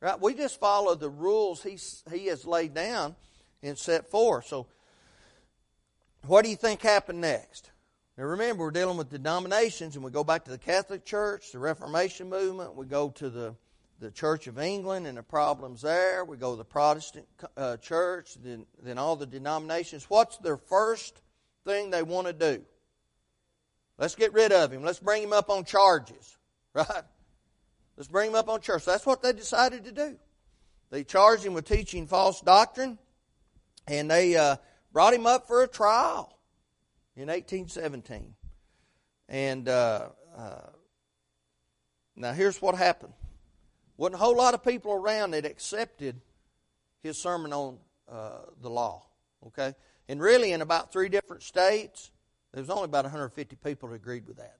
Right? 0.00 0.18
We 0.18 0.32
just 0.32 0.58
follow 0.58 0.94
the 0.94 1.10
rules 1.10 1.62
he, 1.62 1.78
he 2.10 2.28
has 2.28 2.46
laid 2.46 2.72
down 2.72 3.16
and 3.62 3.76
set 3.76 4.10
forth. 4.10 4.46
So, 4.46 4.68
what 6.26 6.44
do 6.44 6.50
you 6.50 6.56
think 6.56 6.80
happened 6.80 7.20
next? 7.20 7.72
Now 8.16 8.24
remember, 8.24 8.64
we're 8.64 8.70
dealing 8.70 8.96
with 8.96 9.10
denominations, 9.10 9.96
and 9.96 10.04
we 10.04 10.10
go 10.10 10.24
back 10.24 10.44
to 10.44 10.50
the 10.50 10.56
Catholic 10.56 11.04
Church, 11.04 11.52
the 11.52 11.58
Reformation 11.58 12.30
movement, 12.30 12.74
we 12.74 12.86
go 12.86 13.10
to 13.10 13.28
the, 13.28 13.54
the 14.00 14.10
Church 14.10 14.46
of 14.46 14.58
England 14.58 15.06
and 15.06 15.16
the 15.16 15.22
problems 15.22 15.82
there, 15.82 16.24
we 16.24 16.36
go 16.36 16.52
to 16.52 16.56
the 16.56 16.64
Protestant 16.64 17.26
uh, 17.56 17.76
church, 17.76 18.34
then, 18.42 18.66
then 18.82 18.98
all 18.98 19.16
the 19.16 19.26
denominations. 19.26 20.04
What's 20.08 20.36
their 20.38 20.56
first 20.56 21.20
thing 21.64 21.90
they 21.90 22.02
want 22.02 22.26
to 22.26 22.32
do? 22.32 22.64
Let's 23.98 24.14
get 24.14 24.32
rid 24.32 24.52
of 24.52 24.72
him. 24.72 24.82
Let's 24.82 24.98
bring 24.98 25.22
him 25.22 25.32
up 25.32 25.50
on 25.50 25.64
charges, 25.64 26.36
right? 26.74 27.04
Let's 27.96 28.08
bring 28.08 28.30
him 28.30 28.36
up 28.36 28.48
on 28.48 28.60
charges. 28.60 28.86
That's 28.86 29.06
what 29.06 29.22
they 29.22 29.32
decided 29.32 29.84
to 29.84 29.92
do. 29.92 30.16
They 30.90 31.04
charged 31.04 31.44
him 31.44 31.54
with 31.54 31.66
teaching 31.66 32.06
false 32.06 32.40
doctrine, 32.40 32.98
and 33.86 34.10
they 34.10 34.36
uh, 34.36 34.56
brought 34.92 35.14
him 35.14 35.26
up 35.26 35.46
for 35.46 35.62
a 35.62 35.68
trial 35.68 36.38
in 37.16 37.28
1817. 37.28 38.34
And 39.28 39.68
uh, 39.68 40.08
uh, 40.36 40.58
now 42.16 42.32
here's 42.32 42.60
what 42.60 42.74
happened. 42.74 43.12
Wasn't 43.96 44.14
a 44.14 44.18
whole 44.18 44.36
lot 44.36 44.54
of 44.54 44.64
people 44.64 44.92
around 44.92 45.32
that 45.32 45.44
accepted 45.44 46.20
his 47.02 47.20
sermon 47.20 47.52
on 47.52 47.78
uh, 48.10 48.38
the 48.60 48.70
law. 48.70 49.06
Okay, 49.46 49.74
and 50.08 50.20
really 50.20 50.52
in 50.52 50.62
about 50.62 50.92
three 50.92 51.08
different 51.08 51.42
states, 51.42 52.10
there 52.52 52.62
was 52.62 52.70
only 52.70 52.84
about 52.84 53.04
150 53.04 53.56
people 53.56 53.90
that 53.90 53.94
agreed 53.94 54.26
with 54.26 54.38
that. 54.38 54.56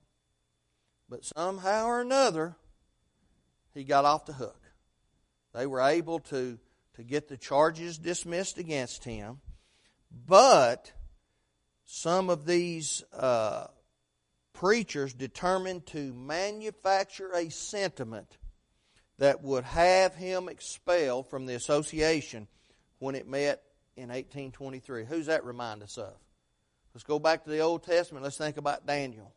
But 1.09 1.24
somehow 1.24 1.87
or 1.87 2.01
another, 2.01 2.57
he 3.72 3.85
got 3.85 4.05
off 4.05 4.26
the 4.26 4.35
hook. 4.35 4.61
They 5.55 5.66
were 5.66 5.80
able 5.80 6.20
to 6.20 6.59
to 6.95 7.03
get 7.03 7.28
the 7.28 7.37
charges 7.37 7.99
dismissed 7.99 8.59
against 8.59 9.05
him, 9.05 9.41
but 10.26 10.93
some 11.85 12.30
of 12.30 12.47
these 12.47 13.03
uh, 13.12 13.66
preachers 14.53 15.12
determined 15.12 15.87
to 15.87 16.12
manufacture 16.12 17.32
a 17.35 17.51
sentiment 17.51 18.39
that 19.19 19.43
would 19.43 19.65
have 19.65 20.15
him 20.15 20.49
expelled 20.49 21.29
from 21.29 21.47
the 21.47 21.55
association 21.55 22.49
when 22.99 23.15
it 23.15 23.29
met 23.29 23.62
in 23.97 24.09
1823. 24.09 25.05
Who's 25.05 25.27
that 25.27 25.45
remind 25.45 25.83
us 25.83 25.99
of? 25.99 26.15
Let's 26.95 27.05
go 27.05 27.19
back 27.19 27.45
to 27.45 27.51
the 27.51 27.61
Old 27.61 27.83
Testament. 27.83 28.25
Let's 28.25 28.39
think 28.39 28.57
about 28.57 28.87
Daniel. 28.87 29.33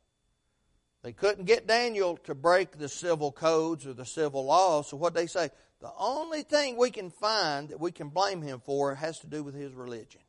They 1.04 1.14
couldn't 1.14 1.46
get 1.46 1.68
Daniel 1.68 2.18
to 2.26 2.36
break 2.36 2.78
the 2.78 2.90
civil 2.90 3.32
codes 3.32 3.86
or 3.86 3.94
the 3.94 4.06
civil 4.06 4.46
laws, 4.46 4.90
so 4.90 4.98
what 4.98 5.14
they 5.14 5.28
say? 5.28 5.50
The 5.80 5.92
only 5.98 6.42
thing 6.42 6.76
we 6.76 6.90
can 6.90 7.12
find 7.12 7.70
that 7.70 7.80
we 7.80 7.92
can 7.92 8.10
blame 8.10 8.42
him 8.42 8.62
for 8.66 8.96
has 8.96 9.20
to 9.20 9.28
do 9.28 9.44
with 9.44 9.54
his 9.54 9.74
religion 9.74 10.22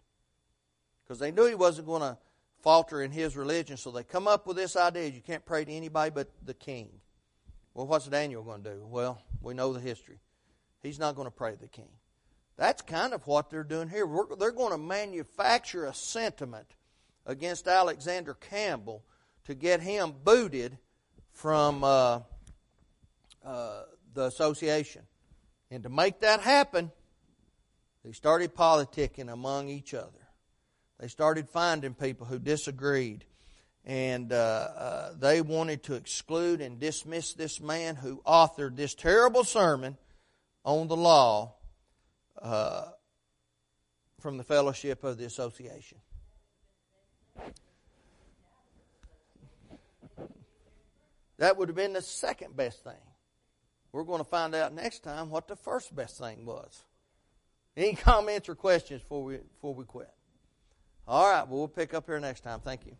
because 1.03 1.19
they 1.19 1.31
knew 1.31 1.47
he 1.47 1.55
wasn't 1.55 1.87
going 1.87 2.03
to 2.03 2.19
falter 2.61 3.03
in 3.03 3.11
his 3.11 3.35
religion. 3.35 3.79
So 3.79 3.91
they 3.91 4.03
come 4.03 4.29
up 4.29 4.47
with 4.47 4.57
this 4.57 4.77
idea 4.77 5.09
you 5.09 5.23
can't 5.23 5.45
pray 5.45 5.65
to 5.65 5.73
anybody 5.73 6.11
but 6.11 6.29
the 6.45 6.55
king. 6.55 6.91
Well, 7.79 7.87
what's 7.87 8.09
Daniel 8.09 8.43
going 8.43 8.65
to 8.65 8.71
do? 8.71 8.87
Well, 8.91 9.23
we 9.41 9.55
know 9.55 9.73
the 9.73 9.79
history. 9.79 10.19
He's 10.83 10.99
not 10.99 11.15
going 11.15 11.29
to 11.29 11.31
pray 11.31 11.53
to 11.53 11.61
the 11.61 11.69
king. 11.69 11.91
That's 12.57 12.83
kind 12.83 13.15
of 13.15 13.25
what 13.29 13.51
they're 13.51 13.63
doing 13.63 13.89
here. 13.89 14.05
We're, 14.05 14.35
they're 14.35 14.51
going 14.51 14.73
to 14.73 14.79
manufacture 14.79 15.85
a 15.85 15.95
sentiment 15.95 16.67
against 17.25 17.69
Alexander 17.69 18.35
Campbell 18.35 19.05
to 19.45 19.55
get 19.55 19.81
him 19.81 20.13
booted 20.25 20.77
from 21.31 21.85
uh, 21.85 22.23
uh, 23.45 23.83
the 24.13 24.25
association. 24.25 25.03
And 25.71 25.85
to 25.85 25.89
make 25.89 26.19
that 26.23 26.41
happen, 26.41 26.91
they 28.05 28.11
started 28.11 28.57
politicking 28.57 29.33
among 29.33 29.69
each 29.69 29.95
other. 29.95 30.27
They 30.99 31.07
started 31.07 31.49
finding 31.49 31.95
people 31.95 32.27
who 32.27 32.41
disagreed. 32.41 33.25
And 33.89 34.35
uh, 34.35 34.37
uh, 34.37 35.11
they 35.19 35.41
wanted 35.41 35.83
to 35.85 35.95
exclude 35.95 36.61
and 36.61 36.79
dismiss 36.79 37.33
this 37.33 37.59
man 37.59 37.97
who 37.97 38.21
authored 38.27 38.77
this 38.77 38.95
terrible 38.95 39.45
sermon 39.45 39.97
on 40.63 40.89
the 40.89 40.97
law 40.97 41.55
uh, 42.41 42.85
from 44.21 44.37
the 44.37 44.45
fellowship 44.45 45.05
of 45.05 45.17
the 45.17 45.25
association. 45.25 45.99
That 51.39 51.57
would 51.57 51.69
have 51.69 51.77
been 51.77 51.95
the 51.95 52.03
second 52.03 52.57
best 52.57 52.85
thing. 52.85 52.93
We're 53.93 54.05
going 54.05 54.19
to 54.19 54.29
find 54.29 54.55
out 54.55 54.75
next 54.75 55.03
time 55.03 55.31
what 55.31 55.49
the 55.49 55.57
first 55.57 55.97
best 55.97 56.19
thing 56.19 56.45
was. 56.45 56.85
Any 57.75 57.95
comments 57.95 58.51
or 58.51 58.55
questions 58.55 59.01
before 59.01 59.25
we, 59.25 59.37
before 59.39 59.73
we 59.73 59.85
quit? 59.85 60.11
All 61.07 61.31
right, 61.31 61.49
well, 61.49 61.61
we'll 61.61 61.69
pick 61.69 61.95
up 61.95 62.05
here 62.05 62.21
next 62.21 62.43
time. 62.43 62.61
Thank 62.61 62.85
you. 62.85 62.97